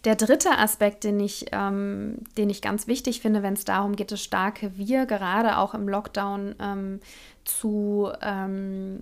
Der 0.06 0.16
dritte 0.16 0.52
Aspekt, 0.60 1.04
den 1.04 1.20
ich, 1.20 1.48
ähm, 1.52 2.20
den 2.38 2.52
ich 2.52 2.62
ganz 2.62 2.86
wichtig 2.86 3.22
finde, 3.22 3.42
wenn 3.42 3.56
es 3.56 3.66
darum 3.66 3.96
geht, 3.96 4.12
das 4.12 4.22
starke 4.22 4.78
Wir 4.78 5.08
gerade 5.08 5.58
auch 5.58 5.74
im 5.74 5.90
Lockdown 5.90 6.56
ähm, 6.60 7.00
zu, 7.44 8.12
ähm, 8.22 9.02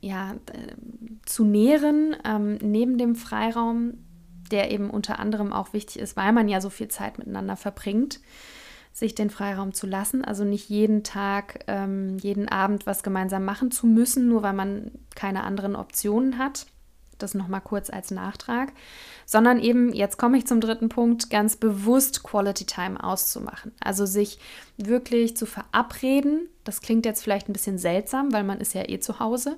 ja, 0.00 0.32
äh, 0.32 0.74
zu 1.26 1.44
nähren, 1.44 2.16
ähm, 2.24 2.56
neben 2.62 2.96
dem 2.96 3.14
Freiraum, 3.14 3.98
der 4.50 4.70
eben 4.70 4.88
unter 4.88 5.18
anderem 5.18 5.52
auch 5.52 5.74
wichtig 5.74 6.00
ist, 6.00 6.16
weil 6.16 6.32
man 6.32 6.48
ja 6.48 6.62
so 6.62 6.70
viel 6.70 6.88
Zeit 6.88 7.18
miteinander 7.18 7.56
verbringt, 7.56 8.20
sich 8.94 9.14
den 9.14 9.28
Freiraum 9.28 9.74
zu 9.74 9.86
lassen. 9.86 10.24
Also 10.24 10.44
nicht 10.44 10.70
jeden 10.70 11.04
Tag, 11.04 11.64
ähm, 11.66 12.16
jeden 12.16 12.48
Abend 12.48 12.86
was 12.86 13.02
gemeinsam 13.02 13.44
machen 13.44 13.70
zu 13.70 13.86
müssen, 13.86 14.28
nur 14.28 14.42
weil 14.42 14.54
man 14.54 14.92
keine 15.14 15.44
anderen 15.44 15.76
Optionen 15.76 16.38
hat. 16.38 16.64
Das 17.22 17.34
nochmal 17.34 17.60
kurz 17.60 17.90
als 17.90 18.10
Nachtrag, 18.10 18.72
sondern 19.26 19.58
eben, 19.60 19.92
jetzt 19.92 20.16
komme 20.18 20.38
ich 20.38 20.46
zum 20.46 20.60
dritten 20.60 20.88
Punkt, 20.88 21.30
ganz 21.30 21.56
bewusst 21.56 22.22
Quality 22.22 22.64
Time 22.64 23.02
auszumachen. 23.02 23.72
Also 23.80 24.06
sich 24.06 24.38
wirklich 24.76 25.36
zu 25.36 25.46
verabreden. 25.46 26.48
Das 26.64 26.80
klingt 26.80 27.06
jetzt 27.06 27.22
vielleicht 27.22 27.48
ein 27.48 27.52
bisschen 27.52 27.78
seltsam, 27.78 28.32
weil 28.32 28.44
man 28.44 28.60
ist 28.60 28.74
ja 28.74 28.88
eh 28.88 29.00
zu 29.00 29.18
Hause, 29.18 29.56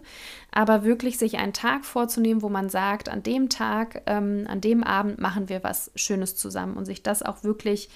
aber 0.51 0.85
wirklich 0.85 1.19
sich 1.19 1.39
einen 1.39 1.53
Tag 1.53 1.85
vorzunehmen, 1.85 2.43
wo 2.43 2.49
man 2.49 2.69
sagt, 2.69 3.09
an 3.09 3.23
dem 3.23 3.49
Tag, 3.49 4.03
ähm, 4.07 4.47
an 4.49 4.61
dem 4.61 4.85
Abend 4.85 5.21
machen 5.21 5.49
wir 5.49 5.65
was 5.65 5.91
Schönes 5.95 6.37
zusammen 6.37 6.77
und 6.77 6.85
sich 6.85 7.03
das 7.03 7.23
auch 7.23 7.45
wirklich 7.45 7.89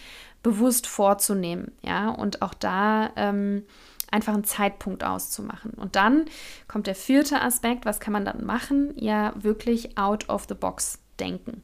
bewusst 0.42 0.86
vorzunehmen. 0.86 1.72
Ja, 1.82 2.10
und 2.10 2.42
auch 2.42 2.54
da. 2.54 3.10
Ähm, 3.16 3.64
einfach 4.10 4.34
einen 4.34 4.44
Zeitpunkt 4.44 5.04
auszumachen. 5.04 5.72
Und 5.72 5.96
dann 5.96 6.26
kommt 6.68 6.86
der 6.86 6.94
vierte 6.94 7.40
Aspekt, 7.40 7.84
was 7.84 8.00
kann 8.00 8.12
man 8.12 8.24
dann 8.24 8.44
machen? 8.44 8.92
Ja, 8.96 9.32
wirklich 9.36 9.98
out 9.98 10.28
of 10.28 10.46
the 10.48 10.54
box 10.54 10.98
denken. 11.18 11.62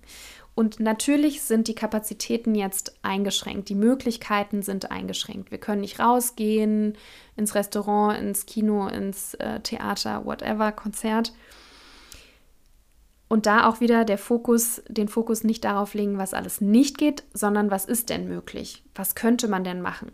Und 0.55 0.81
natürlich 0.81 1.43
sind 1.43 1.67
die 1.67 1.75
Kapazitäten 1.75 2.55
jetzt 2.55 2.99
eingeschränkt, 3.03 3.71
die 3.71 3.75
Möglichkeiten 3.75 4.63
sind 4.63 4.91
eingeschränkt. 4.91 5.51
Wir 5.51 5.59
können 5.59 5.81
nicht 5.81 5.99
rausgehen 5.99 6.99
ins 7.37 7.55
Restaurant, 7.55 8.19
ins 8.19 8.45
Kino, 8.45 8.87
ins 8.89 9.33
äh, 9.35 9.61
Theater, 9.61 10.27
whatever, 10.27 10.73
Konzert. 10.73 11.33
Und 13.29 13.47
da 13.47 13.67
auch 13.67 13.81
wieder 13.81 14.05
der 14.05 14.19
Fokus, 14.19 14.83
den 14.89 15.09
Fokus 15.09 15.43
nicht 15.43 15.65
darauf 15.65 15.95
legen, 15.95 16.19
was 16.19 16.35
alles 16.35 16.61
nicht 16.61 16.99
geht, 16.99 17.25
sondern 17.33 17.71
was 17.71 17.87
ist 17.87 18.11
denn 18.11 18.29
möglich? 18.29 18.85
Was 18.95 19.15
könnte 19.15 19.49
man 19.49 19.65
denn 19.65 19.81
machen? 19.81 20.13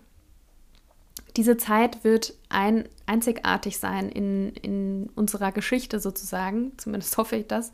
Diese 1.38 1.56
Zeit 1.56 2.02
wird 2.02 2.34
ein, 2.48 2.88
einzigartig 3.06 3.78
sein 3.78 4.08
in, 4.08 4.48
in 4.54 5.08
unserer 5.14 5.52
Geschichte 5.52 6.00
sozusagen, 6.00 6.72
zumindest 6.78 7.16
hoffe 7.16 7.36
ich 7.36 7.46
das. 7.46 7.70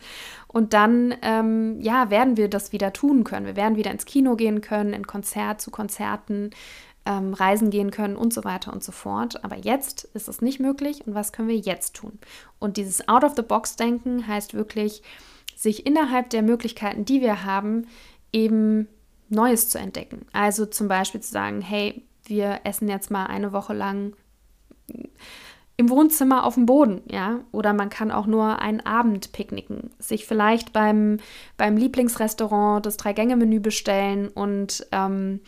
Und 0.46 0.74
dann, 0.74 1.14
ähm, 1.22 1.80
ja, 1.80 2.10
werden 2.10 2.36
wir 2.36 2.50
das 2.50 2.72
wieder 2.72 2.92
tun 2.92 3.24
können. 3.24 3.46
Wir 3.46 3.56
werden 3.56 3.76
wieder 3.76 3.90
ins 3.90 4.04
Kino 4.04 4.36
gehen 4.36 4.60
können, 4.60 4.92
in 4.92 5.06
Konzert 5.06 5.62
zu 5.62 5.70
Konzerten, 5.70 6.50
ähm, 7.06 7.32
reisen 7.32 7.70
gehen 7.70 7.90
können 7.90 8.16
und 8.16 8.34
so 8.34 8.44
weiter 8.44 8.70
und 8.70 8.84
so 8.84 8.92
fort. 8.92 9.42
Aber 9.42 9.56
jetzt 9.56 10.04
ist 10.12 10.28
es 10.28 10.42
nicht 10.42 10.60
möglich 10.60 11.06
und 11.06 11.14
was 11.14 11.32
können 11.32 11.48
wir 11.48 11.56
jetzt 11.56 11.96
tun? 11.96 12.18
Und 12.58 12.76
dieses 12.76 13.08
Out-of-the-Box-Denken 13.08 14.26
heißt 14.26 14.52
wirklich, 14.52 15.02
sich 15.56 15.86
innerhalb 15.86 16.28
der 16.28 16.42
Möglichkeiten, 16.42 17.06
die 17.06 17.22
wir 17.22 17.44
haben, 17.44 17.86
eben 18.30 18.88
Neues 19.30 19.70
zu 19.70 19.78
entdecken. 19.78 20.26
Also 20.34 20.66
zum 20.66 20.86
Beispiel 20.86 21.22
zu 21.22 21.30
sagen, 21.30 21.62
hey, 21.62 22.04
wir 22.26 22.60
essen 22.64 22.88
jetzt 22.88 23.10
mal 23.10 23.26
eine 23.26 23.52
Woche 23.52 23.74
lang 23.74 24.14
im 25.76 25.90
Wohnzimmer 25.90 26.44
auf 26.44 26.54
dem 26.54 26.66
Boden, 26.66 27.02
ja, 27.10 27.40
oder 27.50 27.72
man 27.72 27.90
kann 27.90 28.12
auch 28.12 28.26
nur 28.26 28.60
einen 28.60 28.80
Abend 28.80 29.32
picknicken, 29.32 29.90
sich 29.98 30.24
vielleicht 30.24 30.72
beim, 30.72 31.18
beim 31.56 31.76
Lieblingsrestaurant 31.76 32.86
das 32.86 32.96
Drei-Gänge-Menü 32.96 33.58
bestellen 33.58 34.28
und 34.28 34.86
ähm, 34.92 35.40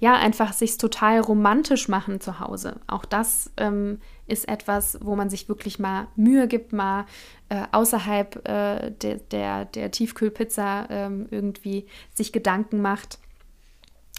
ja, 0.00 0.14
einfach 0.14 0.54
sich 0.54 0.78
total 0.78 1.20
romantisch 1.20 1.88
machen 1.88 2.20
zu 2.20 2.40
Hause. 2.40 2.80
Auch 2.86 3.04
das 3.04 3.52
ähm, 3.58 4.00
ist 4.26 4.48
etwas, 4.48 4.98
wo 5.02 5.14
man 5.14 5.28
sich 5.28 5.48
wirklich 5.48 5.78
mal 5.78 6.08
Mühe 6.16 6.48
gibt, 6.48 6.72
mal 6.72 7.04
äh, 7.50 7.62
außerhalb 7.70 8.48
äh, 8.48 8.90
der, 8.90 9.16
der, 9.16 9.66
der 9.66 9.90
Tiefkühlpizza 9.90 10.86
ähm, 10.88 11.26
irgendwie 11.30 11.86
sich 12.14 12.32
Gedanken 12.32 12.80
macht. 12.80 13.18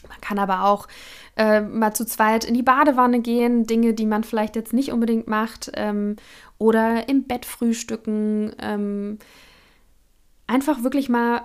Man 0.08 0.20
kann 0.22 0.40
aber 0.40 0.64
auch 0.66 0.88
äh, 1.38 1.62
mal 1.62 1.94
zu 1.94 2.06
zweit 2.06 2.46
in 2.46 2.54
die 2.54 2.64
Badewanne 2.64 3.22
gehen, 3.22 3.66
Dinge, 3.66 3.94
die 3.94 4.06
man 4.06 4.24
vielleicht 4.24 4.56
jetzt 4.56 4.74
nicht 4.74 4.92
unbedingt 4.92 5.28
macht, 5.28 5.72
ähm, 5.76 6.16
oder 6.58 7.10
im 7.10 7.24
Bett 7.24 7.46
frühstücken. 7.46 8.54
Ähm, 8.60 9.20
einfach 10.48 10.84
wirklich 10.84 11.10
mal 11.10 11.42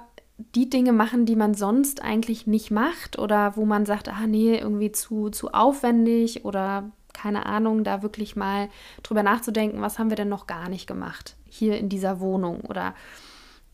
die 0.54 0.68
Dinge 0.68 0.92
machen, 0.92 1.24
die 1.24 1.36
man 1.36 1.54
sonst 1.54 2.02
eigentlich 2.02 2.46
nicht 2.46 2.70
macht 2.70 3.18
oder 3.18 3.56
wo 3.56 3.64
man 3.64 3.86
sagt, 3.86 4.08
ah 4.08 4.26
nee, 4.26 4.58
irgendwie 4.58 4.92
zu, 4.92 5.30
zu 5.30 5.52
aufwendig 5.52 6.44
oder 6.44 6.90
keine 7.14 7.46
Ahnung, 7.46 7.82
da 7.82 8.02
wirklich 8.02 8.36
mal 8.36 8.68
drüber 9.02 9.22
nachzudenken, 9.22 9.80
was 9.80 9.98
haben 9.98 10.10
wir 10.10 10.16
denn 10.16 10.28
noch 10.28 10.46
gar 10.46 10.68
nicht 10.68 10.86
gemacht 10.86 11.36
hier 11.48 11.78
in 11.78 11.88
dieser 11.88 12.20
Wohnung 12.20 12.60
oder 12.60 12.94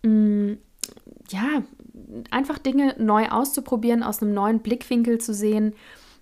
mh, 0.02 0.10
mm, 0.10 0.58
ja, 1.30 1.62
einfach 2.30 2.58
Dinge 2.58 2.94
neu 2.98 3.28
auszuprobieren, 3.28 4.02
aus 4.02 4.22
einem 4.22 4.34
neuen 4.34 4.60
Blickwinkel 4.60 5.18
zu 5.18 5.34
sehen, 5.34 5.74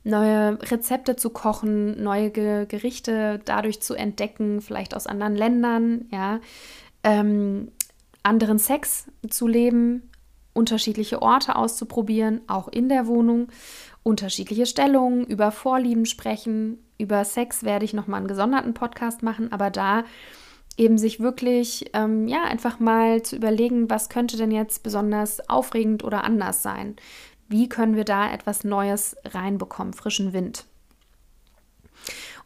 neue 0.05 0.59
Rezepte 0.71 1.17
zu 1.17 1.31
kochen, 1.31 2.03
neue 2.03 2.31
Ge 2.31 2.67
Gerichte 2.67 3.41
dadurch 3.45 3.81
zu 3.81 3.95
entdecken, 3.95 4.61
vielleicht 4.61 4.95
aus 4.95 5.07
anderen 5.07 5.37
Ländern, 5.37 6.07
ja, 6.11 6.41
ähm, 7.05 7.71
anderen 8.23 8.59
Sex 8.59 9.07
zu 9.29 9.47
leben, 9.47 10.11
unterschiedliche 10.53 11.23
Orte 11.23 11.57
auszuprobieren, 11.57 12.43
auch 12.47 12.69
in 12.69 12.89
der 12.89 13.07
Wohnung, 13.07 13.49
unterschiedliche 14.03 14.67
Stellungen, 14.67 15.25
über 15.25 15.53
Vorlieben 15.53 16.07
sprechen. 16.07 16.79
Über 16.99 17.25
Sex 17.25 17.65
werde 17.65 17.85
ich 17.85 17.95
nochmal 17.95 18.19
einen 18.19 18.29
gesonderten 18.29 18.75
Podcast 18.75 19.23
machen, 19.23 19.53
aber 19.53 19.71
da 19.71 20.05
eben 20.81 20.97
sich 20.97 21.21
wirklich, 21.21 21.91
ähm, 21.93 22.27
ja, 22.27 22.45
einfach 22.45 22.81
mal 22.81 23.23
zu 23.23 23.37
überlegen, 23.37 23.91
was 23.91 24.09
könnte 24.09 24.39
denn 24.39 24.51
jetzt 24.51 24.83
besonders 24.83 25.47
aufregend 25.51 26.03
oder 26.03 26.25
anders 26.25 26.63
sein? 26.63 26.97
Wie 27.49 27.69
können 27.69 27.97
wir 27.97 28.05
da 28.05 28.33
etwas 28.33 28.65
Neues 28.65 29.15
reinbekommen, 29.27 29.93
frischen 29.93 30.33
Wind? 30.33 30.65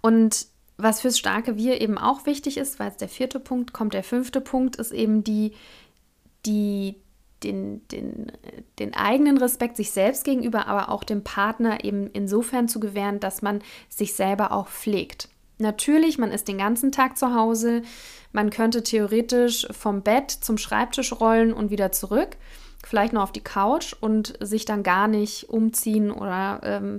Und 0.00 0.48
was 0.76 1.00
fürs 1.00 1.16
starke 1.16 1.56
Wir 1.56 1.80
eben 1.80 1.96
auch 1.96 2.26
wichtig 2.26 2.56
ist, 2.56 2.80
weil 2.80 2.88
es 2.88 2.96
der 2.96 3.08
vierte 3.08 3.38
Punkt 3.38 3.72
kommt, 3.72 3.94
der 3.94 4.02
fünfte 4.02 4.40
Punkt 4.40 4.74
ist 4.76 4.90
eben 4.90 5.22
die, 5.22 5.52
die, 6.44 6.96
den, 7.44 7.86
den, 7.86 8.32
den 8.80 8.94
eigenen 8.94 9.38
Respekt 9.38 9.76
sich 9.76 9.92
selbst 9.92 10.24
gegenüber, 10.24 10.66
aber 10.66 10.88
auch 10.88 11.04
dem 11.04 11.22
Partner 11.22 11.84
eben 11.84 12.08
insofern 12.08 12.66
zu 12.66 12.80
gewähren, 12.80 13.20
dass 13.20 13.42
man 13.42 13.62
sich 13.88 14.14
selber 14.14 14.50
auch 14.50 14.66
pflegt. 14.66 15.28
Natürlich, 15.64 16.18
man 16.18 16.30
ist 16.30 16.46
den 16.46 16.58
ganzen 16.58 16.92
Tag 16.92 17.16
zu 17.16 17.34
Hause. 17.34 17.80
Man 18.32 18.50
könnte 18.50 18.82
theoretisch 18.82 19.66
vom 19.70 20.02
Bett 20.02 20.30
zum 20.30 20.58
Schreibtisch 20.58 21.10
rollen 21.12 21.54
und 21.54 21.70
wieder 21.70 21.90
zurück, 21.90 22.36
vielleicht 22.84 23.14
nur 23.14 23.22
auf 23.22 23.32
die 23.32 23.40
Couch 23.40 23.94
und 23.98 24.34
sich 24.40 24.66
dann 24.66 24.82
gar 24.82 25.08
nicht 25.08 25.48
umziehen 25.48 26.10
oder 26.10 26.60
ähm, 26.64 26.98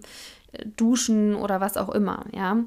duschen 0.78 1.36
oder 1.36 1.62
was 1.62 1.78
auch 1.78 1.90
immer. 1.90 2.26
Ja, 2.34 2.58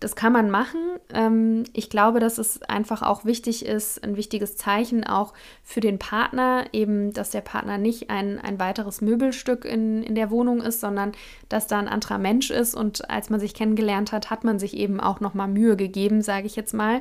das 0.00 0.14
kann 0.14 0.32
man 0.32 0.50
machen. 0.50 0.80
Ähm, 1.12 1.64
ich 1.72 1.90
glaube, 1.90 2.20
dass 2.20 2.38
es 2.38 2.62
einfach 2.62 3.02
auch 3.02 3.24
wichtig 3.24 3.66
ist, 3.66 4.02
ein 4.04 4.16
wichtiges 4.16 4.56
Zeichen 4.56 5.04
auch 5.04 5.34
für 5.64 5.80
den 5.80 5.98
Partner, 5.98 6.66
eben, 6.72 7.12
dass 7.12 7.30
der 7.30 7.40
Partner 7.40 7.78
nicht 7.78 8.08
ein, 8.08 8.38
ein 8.38 8.60
weiteres 8.60 9.00
Möbelstück 9.00 9.64
in, 9.64 10.02
in 10.02 10.14
der 10.14 10.30
Wohnung 10.30 10.60
ist, 10.60 10.80
sondern 10.80 11.12
dass 11.48 11.66
da 11.66 11.78
ein 11.78 11.88
anderer 11.88 12.18
Mensch 12.18 12.50
ist. 12.50 12.74
Und 12.74 13.10
als 13.10 13.28
man 13.28 13.40
sich 13.40 13.54
kennengelernt 13.54 14.12
hat, 14.12 14.30
hat 14.30 14.44
man 14.44 14.58
sich 14.58 14.76
eben 14.76 15.00
auch 15.00 15.20
nochmal 15.20 15.48
Mühe 15.48 15.76
gegeben, 15.76 16.22
sage 16.22 16.46
ich 16.46 16.54
jetzt 16.54 16.74
mal. 16.74 17.00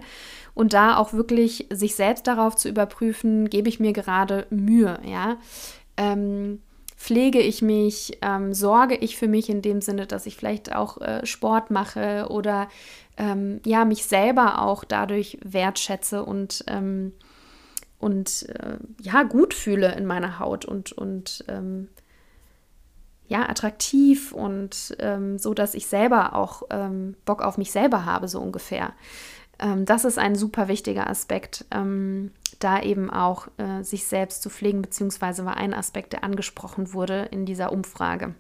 Und 0.56 0.74
da 0.74 0.98
auch 0.98 1.14
wirklich 1.14 1.68
sich 1.72 1.96
selbst 1.96 2.26
darauf 2.26 2.56
zu 2.56 2.68
überprüfen, 2.68 3.50
gebe 3.50 3.70
ich 3.70 3.80
mir 3.80 3.94
gerade 3.94 4.48
Mühe, 4.50 5.00
ja. 5.06 5.38
Ähm, 5.98 6.62
pflege 6.98 7.40
ich 7.40 7.62
mich, 7.62 8.18
ähm, 8.24 8.54
sorge 8.54 8.96
ich 8.96 9.18
für 9.18 9.28
mich 9.28 9.50
in 9.50 9.62
dem 9.62 9.82
Sinne, 9.82 10.08
dass 10.08 10.26
ich 10.26 10.36
vielleicht 10.36 10.76
auch 10.76 11.00
äh, 11.00 11.26
Sport 11.26 11.70
mache 11.70 12.28
oder 12.30 12.68
ähm, 13.18 13.62
ja, 13.66 13.86
mich 13.86 14.06
selber 14.06 14.62
auch 14.64 14.84
dadurch 14.84 15.38
wertschätze 15.44 16.26
und, 16.26 16.64
ähm, 16.68 17.14
und 18.00 18.50
äh, 18.50 18.78
ja, 19.00 19.24
gut 19.24 19.54
fühle 19.54 19.94
in 19.96 20.08
meiner 20.08 20.40
Haut 20.40 20.66
und, 20.66 20.92
und 20.92 21.46
ähm, 21.48 21.88
ja, 23.28 23.48
attraktiv 23.48 24.32
und 24.32 24.96
ähm, 25.00 25.38
so, 25.38 25.54
dass 25.54 25.76
ich 25.76 25.86
selber 25.86 26.34
auch 26.34 26.64
ähm, 26.72 27.16
Bock 27.26 27.44
auf 27.44 27.58
mich 27.58 27.72
selber 27.72 28.06
habe, 28.06 28.28
so 28.28 28.42
ungefähr. 28.42 28.94
Das 29.86 30.06
ist 30.06 30.20
ein 30.20 30.36
super 30.36 30.68
wichtiger 30.68 31.10
Aspekt, 31.10 31.66
ähm, 31.72 32.30
da 32.60 32.82
eben 32.82 33.10
auch 33.10 33.48
äh, 33.58 33.84
sich 33.84 34.06
selbst 34.06 34.42
zu 34.42 34.50
pflegen, 34.50 34.82
beziehungsweise 34.82 35.46
war 35.46 35.58
ein 35.58 35.74
Aspekt, 35.74 36.14
der 36.14 36.24
angesprochen 36.24 36.94
wurde 36.94 37.28
in 37.32 37.46
dieser 37.46 37.72
Umfrage. 37.72 38.36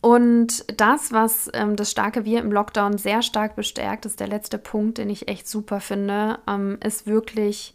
Und 0.00 0.66
das, 0.78 1.12
was 1.12 1.50
ähm, 1.54 1.76
das 1.76 1.90
starke 1.90 2.26
Wir 2.26 2.40
im 2.40 2.52
Lockdown 2.52 2.98
sehr 2.98 3.22
stark 3.22 3.56
bestärkt, 3.56 4.04
ist 4.04 4.20
der 4.20 4.28
letzte 4.28 4.58
Punkt, 4.58 4.98
den 4.98 5.08
ich 5.08 5.28
echt 5.28 5.48
super 5.48 5.80
finde, 5.80 6.40
ähm, 6.46 6.76
ist 6.84 7.06
wirklich 7.06 7.74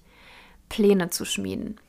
Pläne 0.69 1.09
zu 1.09 1.25
schmieden. 1.25 1.79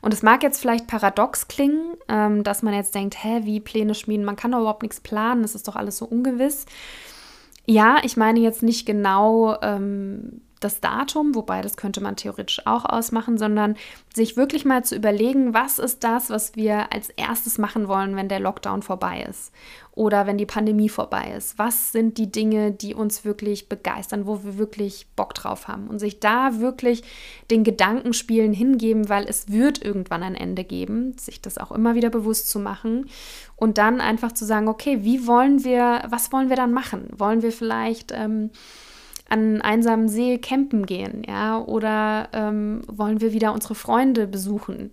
Und 0.00 0.14
es 0.14 0.22
mag 0.22 0.42
jetzt 0.42 0.60
vielleicht 0.60 0.86
paradox 0.86 1.46
klingen, 1.46 1.94
ähm, 2.08 2.42
dass 2.42 2.62
man 2.62 2.72
jetzt 2.72 2.94
denkt, 2.94 3.22
hä, 3.22 3.40
wie 3.44 3.60
Pläne 3.60 3.94
schmieden, 3.94 4.24
man 4.24 4.36
kann 4.36 4.52
doch 4.52 4.60
überhaupt 4.60 4.82
nichts 4.82 5.00
planen, 5.00 5.42
das 5.42 5.54
ist 5.54 5.68
doch 5.68 5.76
alles 5.76 5.98
so 5.98 6.06
ungewiss. 6.06 6.64
Ja, 7.66 7.98
ich 8.02 8.16
meine 8.16 8.40
jetzt 8.40 8.62
nicht 8.62 8.86
genau 8.86 9.60
ähm, 9.60 10.40
das 10.60 10.80
Datum, 10.80 11.34
wobei 11.34 11.62
das 11.62 11.76
könnte 11.76 12.02
man 12.02 12.16
theoretisch 12.16 12.66
auch 12.66 12.84
ausmachen, 12.84 13.38
sondern 13.38 13.76
sich 14.14 14.36
wirklich 14.36 14.64
mal 14.64 14.84
zu 14.84 14.94
überlegen, 14.94 15.54
was 15.54 15.78
ist 15.78 16.04
das, 16.04 16.28
was 16.28 16.54
wir 16.54 16.92
als 16.92 17.08
erstes 17.10 17.56
machen 17.58 17.88
wollen, 17.88 18.14
wenn 18.14 18.28
der 18.28 18.40
Lockdown 18.40 18.82
vorbei 18.82 19.26
ist 19.28 19.52
oder 19.92 20.26
wenn 20.26 20.38
die 20.38 20.46
Pandemie 20.46 20.88
vorbei 20.88 21.34
ist. 21.36 21.58
Was 21.58 21.92
sind 21.92 22.18
die 22.18 22.30
Dinge, 22.30 22.72
die 22.72 22.94
uns 22.94 23.24
wirklich 23.24 23.68
begeistern, 23.68 24.26
wo 24.26 24.44
wir 24.44 24.58
wirklich 24.58 25.06
Bock 25.16 25.34
drauf 25.34 25.66
haben 25.66 25.88
und 25.88 25.98
sich 25.98 26.20
da 26.20 26.60
wirklich 26.60 27.02
den 27.50 27.64
Gedankenspielen 27.64 28.52
hingeben, 28.52 29.08
weil 29.08 29.24
es 29.24 29.48
wird 29.48 29.82
irgendwann 29.82 30.22
ein 30.22 30.34
Ende 30.34 30.64
geben, 30.64 31.16
sich 31.18 31.40
das 31.40 31.58
auch 31.58 31.72
immer 31.72 31.94
wieder 31.94 32.10
bewusst 32.10 32.50
zu 32.50 32.58
machen 32.58 33.08
und 33.56 33.78
dann 33.78 34.00
einfach 34.00 34.32
zu 34.32 34.44
sagen, 34.44 34.68
okay, 34.68 35.00
wie 35.02 35.26
wollen 35.26 35.64
wir, 35.64 36.02
was 36.08 36.32
wollen 36.32 36.50
wir 36.50 36.56
dann 36.56 36.72
machen? 36.72 37.08
Wollen 37.16 37.42
wir 37.42 37.52
vielleicht 37.52 38.12
ähm, 38.12 38.50
an 39.30 39.62
einsamen 39.62 40.08
See 40.08 40.38
campen 40.38 40.84
gehen, 40.84 41.22
ja, 41.26 41.58
oder 41.58 42.28
ähm, 42.32 42.82
wollen 42.88 43.20
wir 43.20 43.32
wieder 43.32 43.54
unsere 43.54 43.74
Freunde 43.74 44.26
besuchen? 44.26 44.90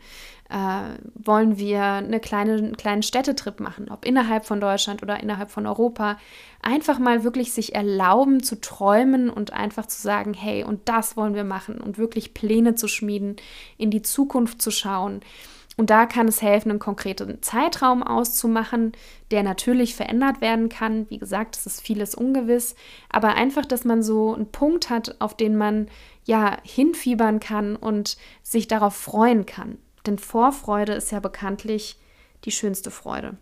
Äh, 0.49 0.97
wollen 1.15 1.57
wir 1.57 1.83
eine 1.83 2.21
kleine, 2.21 2.53
einen 2.53 2.77
kleinen 2.77 3.03
Städtetrip 3.03 3.59
machen, 3.59 3.89
ob 3.89 4.05
innerhalb 4.05 4.45
von 4.45 4.61
Deutschland 4.61 5.03
oder 5.03 5.21
innerhalb 5.21 5.51
von 5.51 5.65
Europa? 5.65 6.17
Einfach 6.61 6.99
mal 6.99 7.23
wirklich 7.23 7.51
sich 7.51 7.75
erlauben 7.75 8.41
zu 8.41 8.61
träumen 8.61 9.29
und 9.29 9.51
einfach 9.51 9.87
zu 9.87 10.01
sagen, 10.01 10.33
hey, 10.33 10.63
und 10.63 10.87
das 10.87 11.17
wollen 11.17 11.35
wir 11.35 11.43
machen 11.43 11.81
und 11.81 11.97
wirklich 11.97 12.33
Pläne 12.33 12.75
zu 12.75 12.87
schmieden, 12.87 13.35
in 13.77 13.91
die 13.91 14.03
Zukunft 14.03 14.61
zu 14.61 14.71
schauen 14.71 15.21
und 15.77 15.91
da 15.91 16.07
kann 16.07 16.27
es 16.27 16.41
helfen, 16.41 16.71
einen 16.71 16.79
konkreten 16.79 17.41
Zeitraum 17.43 18.01
auszumachen, 18.01 18.93
der 19.29 19.43
natürlich 19.43 19.95
verändert 19.95 20.41
werden 20.41 20.69
kann. 20.69 21.07
Wie 21.09 21.19
gesagt, 21.19 21.55
es 21.55 21.67
ist 21.67 21.81
vieles 21.81 22.15
ungewiss, 22.15 22.75
aber 23.09 23.35
einfach, 23.35 23.63
dass 23.63 23.85
man 23.85 24.01
so 24.01 24.33
einen 24.33 24.51
Punkt 24.51 24.89
hat, 24.89 25.15
auf 25.19 25.37
den 25.37 25.55
man 25.55 25.87
ja 26.25 26.57
hinfiebern 26.63 27.39
kann 27.39 27.75
und 27.75 28.17
sich 28.41 28.67
darauf 28.67 28.95
freuen 28.95 29.45
kann. 29.45 29.77
Denn 30.07 30.17
Vorfreude 30.17 30.93
ist 30.93 31.11
ja 31.11 31.19
bekanntlich 31.19 31.99
die 32.43 32.51
schönste 32.51 32.89
Freude. 32.89 33.37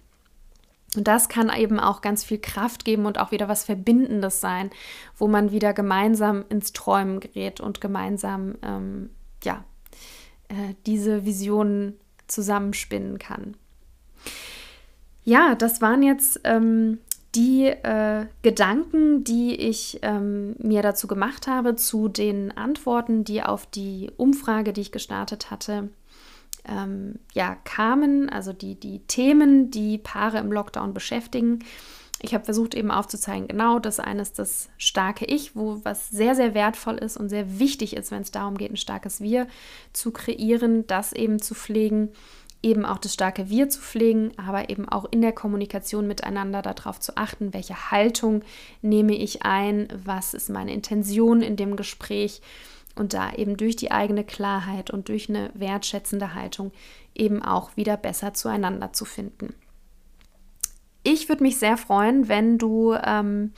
Und 0.97 1.07
das 1.07 1.29
kann 1.29 1.49
eben 1.55 1.79
auch 1.79 2.01
ganz 2.01 2.23
viel 2.23 2.39
Kraft 2.39 2.83
geben 2.83 3.05
und 3.05 3.17
auch 3.17 3.31
wieder 3.31 3.47
was 3.47 3.63
Verbindendes 3.63 4.41
sein, 4.41 4.71
wo 5.17 5.27
man 5.27 5.51
wieder 5.51 5.73
gemeinsam 5.73 6.43
ins 6.49 6.73
Träumen 6.73 7.21
gerät 7.21 7.61
und 7.61 7.81
gemeinsam 7.81 8.55
ähm, 8.61 9.09
ja, 9.43 9.63
äh, 10.49 10.73
diese 10.85 11.25
Visionen 11.25 11.99
zusammenspinnen 12.27 13.19
kann. 13.19 13.55
Ja, 15.23 15.55
das 15.55 15.81
waren 15.81 16.03
jetzt 16.03 16.41
ähm, 16.43 16.99
die 17.35 17.65
äh, 17.65 18.27
Gedanken, 18.43 19.23
die 19.23 19.55
ich 19.55 19.99
ähm, 20.03 20.55
mir 20.59 20.81
dazu 20.81 21.07
gemacht 21.07 21.47
habe, 21.47 21.75
zu 21.75 22.07
den 22.07 22.55
Antworten, 22.55 23.23
die 23.23 23.43
auf 23.43 23.65
die 23.65 24.11
Umfrage, 24.17 24.71
die 24.71 24.81
ich 24.81 24.91
gestartet 24.91 25.51
hatte, 25.51 25.89
ähm, 26.67 27.19
ja, 27.33 27.55
kamen, 27.63 28.29
also 28.29 28.53
die, 28.53 28.79
die 28.79 28.99
Themen, 28.99 29.69
die 29.69 29.97
Paare 29.97 30.39
im 30.39 30.51
Lockdown 30.51 30.93
beschäftigen. 30.93 31.59
Ich 32.25 32.33
habe 32.33 32.43
versucht 32.43 32.73
eben 32.73 32.89
aufzuzeigen, 32.89 33.47
genau 33.47 33.77
das 33.77 33.99
eine 33.99 34.23
ist 34.23 34.39
das 34.39 34.69
starke 34.79 35.25
Ich, 35.25 35.55
wo 35.55 35.79
was 35.83 36.09
sehr, 36.09 36.33
sehr 36.33 36.55
wertvoll 36.55 36.95
ist 36.95 37.17
und 37.17 37.29
sehr 37.29 37.59
wichtig 37.59 37.95
ist, 37.95 38.09
wenn 38.09 38.23
es 38.23 38.31
darum 38.31 38.57
geht, 38.57 38.71
ein 38.71 38.77
starkes 38.77 39.21
Wir 39.21 39.45
zu 39.93 40.09
kreieren, 40.09 40.87
das 40.87 41.13
eben 41.13 41.39
zu 41.39 41.53
pflegen, 41.53 42.09
eben 42.63 42.83
auch 42.83 42.97
das 42.97 43.13
starke 43.13 43.47
Wir 43.47 43.69
zu 43.69 43.79
pflegen, 43.79 44.31
aber 44.37 44.71
eben 44.71 44.89
auch 44.89 45.05
in 45.11 45.21
der 45.21 45.33
Kommunikation 45.33 46.07
miteinander 46.07 46.63
darauf 46.63 46.99
zu 46.99 47.15
achten, 47.15 47.53
welche 47.53 47.91
Haltung 47.91 48.41
nehme 48.81 49.13
ich 49.13 49.43
ein, 49.43 49.87
was 50.03 50.33
ist 50.33 50.49
meine 50.49 50.73
Intention 50.73 51.43
in 51.43 51.57
dem 51.57 51.75
Gespräch 51.75 52.41
und 52.95 53.13
da 53.13 53.33
eben 53.35 53.55
durch 53.55 53.75
die 53.75 53.91
eigene 53.91 54.23
Klarheit 54.23 54.89
und 54.89 55.09
durch 55.09 55.29
eine 55.29 55.51
wertschätzende 55.53 56.33
Haltung 56.33 56.71
eben 57.13 57.43
auch 57.43 57.77
wieder 57.77 57.97
besser 57.97 58.33
zueinander 58.33 58.93
zu 58.93 59.05
finden. 59.05 59.53
Ich 61.07 61.29
würde 61.29 61.43
mich 61.43 61.57
sehr 61.57 61.77
freuen, 61.77 62.27
wenn 62.27 62.57
du 62.57 62.93
ähm, 62.93 63.53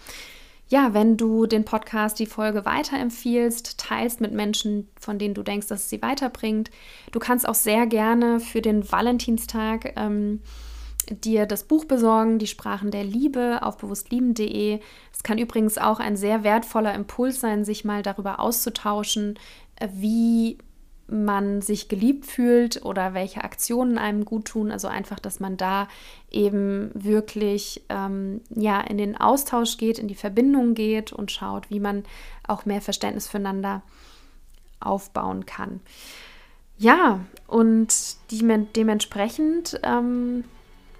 ja, 0.69 0.93
wenn 0.93 1.15
du 1.15 1.45
den 1.45 1.63
Podcast, 1.63 2.19
die 2.19 2.25
Folge 2.25 2.65
weiterempfiehlst, 2.65 3.79
teilst 3.79 4.19
mit 4.19 4.33
Menschen, 4.33 4.89
von 4.99 5.17
denen 5.17 5.33
du 5.33 5.41
denkst, 5.41 5.67
dass 5.67 5.83
es 5.83 5.89
sie 5.89 6.01
weiterbringt. 6.01 6.71
Du 7.13 7.19
kannst 7.19 7.47
auch 7.47 7.55
sehr 7.55 7.87
gerne 7.87 8.41
für 8.41 8.61
den 8.61 8.91
Valentinstag 8.91 9.93
ähm, 9.95 10.41
dir 11.09 11.45
das 11.45 11.63
Buch 11.63 11.85
besorgen, 11.85 12.37
Die 12.37 12.47
Sprachen 12.47 12.91
der 12.91 13.05
Liebe 13.05 13.59
auf 13.61 13.77
bewusstlieben.de. 13.77 14.81
Es 15.13 15.23
kann 15.23 15.37
übrigens 15.37 15.77
auch 15.77 16.01
ein 16.01 16.17
sehr 16.17 16.43
wertvoller 16.43 16.93
Impuls 16.93 17.39
sein, 17.39 17.63
sich 17.63 17.85
mal 17.85 18.03
darüber 18.03 18.41
auszutauschen, 18.41 19.39
äh, 19.77 19.87
wie 19.93 20.57
man 21.07 21.61
sich 21.61 21.87
geliebt 21.87 22.25
fühlt 22.25 22.83
oder 22.83 23.13
welche 23.13 23.43
Aktionen 23.43 23.97
einem 23.97 24.25
gut 24.25 24.45
tun. 24.45 24.71
Also 24.71 24.87
einfach, 24.87 25.19
dass 25.19 25.39
man 25.39 25.57
da 25.57 25.87
eben 26.29 26.91
wirklich 26.93 27.83
ähm, 27.89 28.41
ja 28.49 28.81
in 28.81 28.97
den 28.97 29.15
Austausch 29.15 29.77
geht, 29.77 29.99
in 29.99 30.07
die 30.07 30.15
Verbindung 30.15 30.73
geht 30.73 31.13
und 31.13 31.31
schaut, 31.31 31.69
wie 31.69 31.79
man 31.79 32.03
auch 32.45 32.65
mehr 32.65 32.81
Verständnis 32.81 33.27
füreinander 33.27 33.81
aufbauen 34.79 35.45
kann. 35.45 35.79
Ja, 36.77 37.21
und 37.47 37.87
die, 38.29 38.45
dementsprechend 38.75 39.79
ähm, 39.83 40.43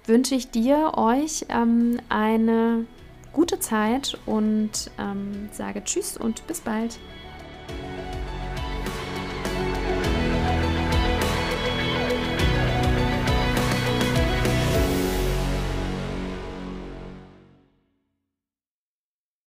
wünsche 0.06 0.34
ich 0.34 0.50
dir, 0.50 0.92
euch 0.96 1.46
ähm, 1.50 2.00
eine 2.08 2.86
gute 3.32 3.60
Zeit 3.60 4.18
und 4.26 4.90
ähm, 4.98 5.48
sage 5.52 5.84
Tschüss 5.84 6.16
und 6.16 6.44
bis 6.48 6.60
bald. 6.60 6.98